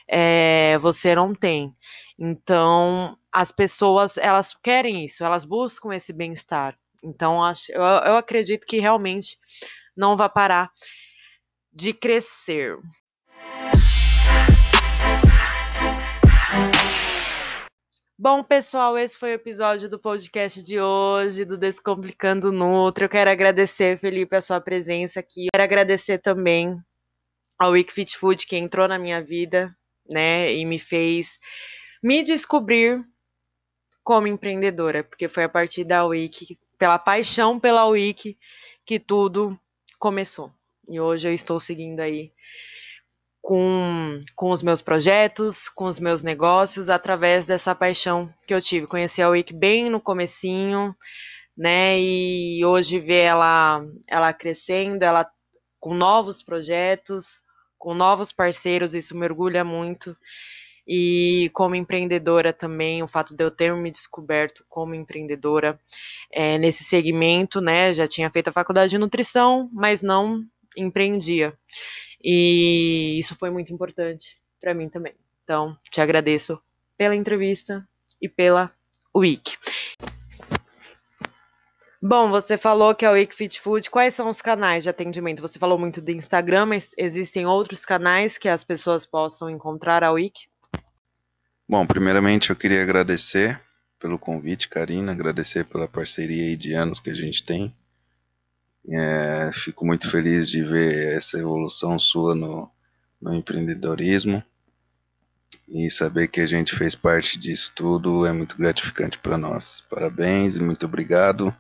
é, 0.08 0.78
você 0.80 1.16
não 1.16 1.34
tem. 1.36 1.76
Então, 2.18 3.18
as 3.32 3.52
pessoas, 3.52 4.18
elas 4.18 4.56
querem 4.56 5.06
isso, 5.06 5.24
elas 5.24 5.46
buscam 5.46 5.94
esse 5.94 6.12
bem-estar. 6.14 6.78
Então, 7.04 7.44
acho, 7.44 7.72
eu, 7.72 7.82
eu 7.82 8.18
acredito 8.18 8.66
que 8.66 8.80
realmente 8.80 9.38
não 9.96 10.16
vai 10.16 10.30
parar 10.30 10.72
de 11.72 11.94
crescer. 11.94 12.78
Bom, 18.18 18.42
pessoal, 18.42 18.98
esse 18.98 19.18
foi 19.18 19.32
o 19.32 19.34
episódio 19.34 19.90
do 19.90 20.00
podcast 20.00 20.64
de 20.64 20.80
hoje, 20.80 21.44
do 21.44 21.58
Descomplicando 21.58 22.54
Nutra. 22.54 23.06
Eu 23.06 23.10
quero 23.10 23.30
agradecer, 23.30 23.98
Felipe, 23.98 24.36
a 24.36 24.42
sua 24.42 24.62
presença 24.62 25.20
aqui. 25.20 25.48
Eu 25.48 25.50
quero 25.52 25.64
agradecer 25.64 26.20
também 26.20 26.80
ao 27.60 27.72
Wikfit 27.72 28.18
Food 28.18 28.48
que 28.48 28.56
entrou 28.56 28.88
na 28.88 28.98
minha 28.98 29.22
vida, 29.22 29.76
né, 30.10 30.54
e 30.54 30.66
me 30.66 30.80
fez 30.80 31.38
me 32.02 32.24
descobrir 32.24 33.04
como 34.04 34.28
empreendedora, 34.28 35.04
porque 35.04 35.30
foi 35.30 35.44
a 35.44 35.50
partir 35.50 35.86
da 35.86 36.06
Wiki 36.06 36.60
pela 36.84 37.00
paixão 37.00 37.58
pela 37.58 37.86
Wiki, 37.86 38.38
que 38.86 39.00
tudo 39.00 39.58
começou. 39.98 40.52
E 40.90 41.00
hoje 41.00 41.30
eu 41.30 41.34
estou 41.34 41.58
seguindo 41.58 42.02
aí 42.02 42.34
com, 43.42 44.20
com 44.36 44.52
os 44.52 44.62
meus 44.62 44.82
projetos, 44.82 45.70
com 45.70 45.86
os 45.86 45.98
meus 45.98 46.24
negócios, 46.24 46.90
através 46.90 47.46
dessa 47.46 47.74
paixão 47.74 48.30
que 48.46 48.54
eu 48.54 48.62
tive. 48.62 48.86
Conheci 48.86 49.22
a 49.22 49.30
Wiki 49.30 49.54
bem 49.54 49.90
no 49.90 50.02
comecinho, 50.02 50.94
né? 51.58 51.98
E 51.98 52.66
hoje 52.66 53.00
ver 53.00 53.28
ela, 53.28 53.82
ela 54.06 54.34
crescendo, 54.34 55.04
ela 55.04 55.26
com 55.80 55.94
novos 55.94 56.44
projetos, 56.44 57.40
com 57.78 57.94
novos 57.94 58.34
parceiros, 58.34 58.94
isso 58.94 59.16
me 59.16 59.24
orgulha 59.26 59.64
muito. 59.64 60.18
E 60.88 61.50
como 61.54 61.76
empreendedora 61.76 62.52
também, 62.52 63.02
o 63.02 63.08
fato 63.08 63.36
de 63.36 63.44
eu 63.44 63.50
ter 63.50 63.74
me 63.74 63.90
descoberto 63.90 64.66
como 64.68 64.94
empreendedora 64.94 65.80
é, 66.32 66.58
nesse 66.58 66.84
segmento, 66.84 67.62
né? 67.62 67.94
Já 67.94 68.08
tinha 68.08 68.30
feito 68.30 68.50
a 68.50 68.54
faculdade 68.54 68.92
de 68.92 68.98
nutrição, 68.98 69.70
mas 69.72 70.02
não 70.02 70.44
empreendia. 70.76 71.54
E 72.24 73.18
isso 73.18 73.36
foi 73.36 73.50
muito 73.50 73.74
importante 73.74 74.38
para 74.60 74.74
mim 74.74 74.90
também. 74.90 75.14
Então, 75.44 75.78
te 75.92 76.00
agradeço 76.00 76.60
pela 76.98 77.16
entrevista 77.16 77.88
e 78.22 78.30
pela 78.30 78.72
Week. 79.16 79.58
Bom, 82.02 82.30
você 82.30 82.58
falou 82.58 82.94
que 82.94 83.06
é 83.06 83.10
o 83.10 83.32
Fit 83.32 83.62
Food. 83.62 83.90
Quais 83.90 84.14
são 84.14 84.28
os 84.28 84.42
canais 84.42 84.84
de 84.84 84.90
atendimento? 84.90 85.42
Você 85.42 85.58
falou 85.58 85.80
muito 85.80 86.02
do 86.02 86.12
Instagram, 86.12 86.66
mas 86.66 86.94
existem 86.98 87.46
outros 87.46 87.86
canais 87.86 88.38
que 88.38 88.50
as 88.50 88.62
pessoas 88.62 89.06
possam 89.06 89.50
encontrar 89.50 90.04
a 90.04 90.12
Week? 90.12 90.48
Bom, 91.68 91.86
primeiramente 91.86 92.50
eu 92.50 92.56
queria 92.56 92.84
agradecer 92.84 93.60
pelo 93.98 94.20
convite, 94.20 94.68
Karina, 94.68 95.14
agradecer 95.14 95.64
pela 95.64 95.88
parceria 95.88 96.58
de 96.58 96.74
anos 96.74 97.00
que 97.00 97.10
a 97.10 97.14
gente 97.14 97.42
tem. 97.44 97.74
É, 98.90 99.50
fico 99.54 99.86
muito 99.86 100.10
feliz 100.10 100.50
de 100.50 100.62
ver 100.62 101.16
essa 101.16 101.40
evolução 101.40 101.98
sua 101.98 102.36
no, 102.36 102.70
no 103.22 103.34
empreendedorismo 103.34 104.44
e 105.70 105.90
saber 105.90 106.28
que 106.28 106.42
a 106.42 106.46
gente 106.46 106.76
fez 106.76 106.96
parte 106.96 107.40
disso 107.40 107.72
tudo 107.74 108.26
é 108.26 108.34
muito 108.34 108.58
gratificante 108.58 109.18
para 109.18 109.38
nós. 109.38 109.80
Parabéns 109.90 110.58
e 110.58 110.62
muito 110.62 110.86
obrigado. 110.86 111.56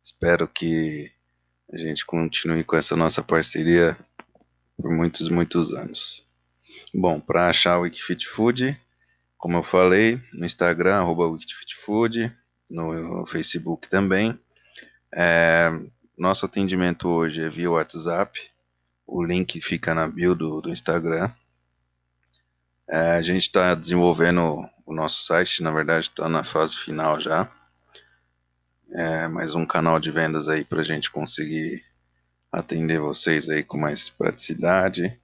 Espero 0.00 0.46
que 0.46 1.10
a 1.72 1.76
gente 1.76 2.06
continue 2.06 2.62
com 2.62 2.76
essa 2.76 2.94
nossa 2.94 3.20
parceria 3.20 3.96
por 4.80 4.94
muitos, 4.94 5.28
muitos 5.28 5.72
anos. 5.72 6.24
Bom, 6.94 7.18
para 7.18 7.48
achar 7.48 7.78
o 7.78 7.82
Wikifit 7.82 8.28
Food, 8.28 8.80
como 9.44 9.58
eu 9.58 9.62
falei, 9.62 10.18
no 10.32 10.46
Instagram, 10.46 10.94
arroba 10.94 11.24
no 12.70 13.26
Facebook 13.26 13.90
também. 13.90 14.40
É, 15.14 15.70
nosso 16.16 16.46
atendimento 16.46 17.06
hoje 17.06 17.42
é 17.42 17.48
via 17.50 17.70
WhatsApp. 17.70 18.40
O 19.06 19.22
link 19.22 19.60
fica 19.60 19.94
na 19.94 20.08
bio 20.08 20.34
do, 20.34 20.62
do 20.62 20.70
Instagram. 20.70 21.30
É, 22.88 23.10
a 23.10 23.20
gente 23.20 23.42
está 23.42 23.74
desenvolvendo 23.74 24.66
o 24.86 24.94
nosso 24.94 25.26
site, 25.26 25.62
na 25.62 25.70
verdade 25.70 26.06
está 26.06 26.26
na 26.26 26.42
fase 26.42 26.74
final 26.78 27.20
já. 27.20 27.46
É, 28.94 29.28
mais 29.28 29.54
um 29.54 29.66
canal 29.66 30.00
de 30.00 30.10
vendas 30.10 30.48
aí 30.48 30.64
para 30.64 30.80
a 30.80 30.84
gente 30.84 31.10
conseguir 31.10 31.84
atender 32.50 32.98
vocês 32.98 33.46
aí 33.50 33.62
com 33.62 33.76
mais 33.76 34.08
praticidade. 34.08 35.20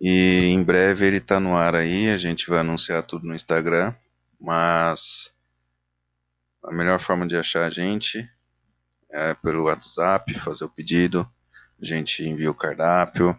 E 0.00 0.46
em 0.52 0.62
breve 0.62 1.06
ele 1.06 1.18
está 1.18 1.38
no 1.38 1.54
ar 1.54 1.74
aí, 1.74 2.08
a 2.08 2.16
gente 2.16 2.48
vai 2.48 2.60
anunciar 2.60 3.02
tudo 3.02 3.26
no 3.26 3.34
Instagram, 3.34 3.94
mas 4.40 5.30
a 6.64 6.72
melhor 6.72 6.98
forma 6.98 7.26
de 7.26 7.36
achar 7.36 7.66
a 7.66 7.70
gente 7.70 8.26
é 9.10 9.34
pelo 9.34 9.64
WhatsApp, 9.64 10.32
fazer 10.38 10.64
o 10.64 10.70
pedido, 10.70 11.30
a 11.80 11.84
gente 11.84 12.22
envia 12.22 12.50
o 12.50 12.54
cardápio 12.54 13.38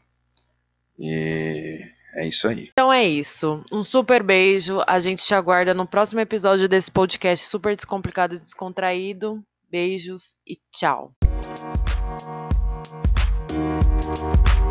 e 0.99 1.83
é 2.13 2.27
isso 2.27 2.47
aí. 2.47 2.69
Então 2.71 2.91
é 2.91 3.03
isso. 3.03 3.63
Um 3.71 3.83
super 3.83 4.21
beijo. 4.21 4.81
A 4.85 4.99
gente 4.99 5.25
te 5.25 5.33
aguarda 5.33 5.73
no 5.73 5.87
próximo 5.87 6.19
episódio 6.19 6.67
desse 6.67 6.91
podcast 6.91 7.47
super 7.47 7.75
descomplicado 7.75 8.35
e 8.35 8.39
descontraído. 8.39 9.41
Beijos 9.69 10.35
e 10.45 10.59
tchau. 10.71 11.13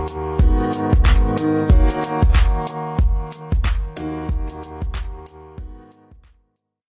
Thank 0.07 0.41
you. 2.71 3.00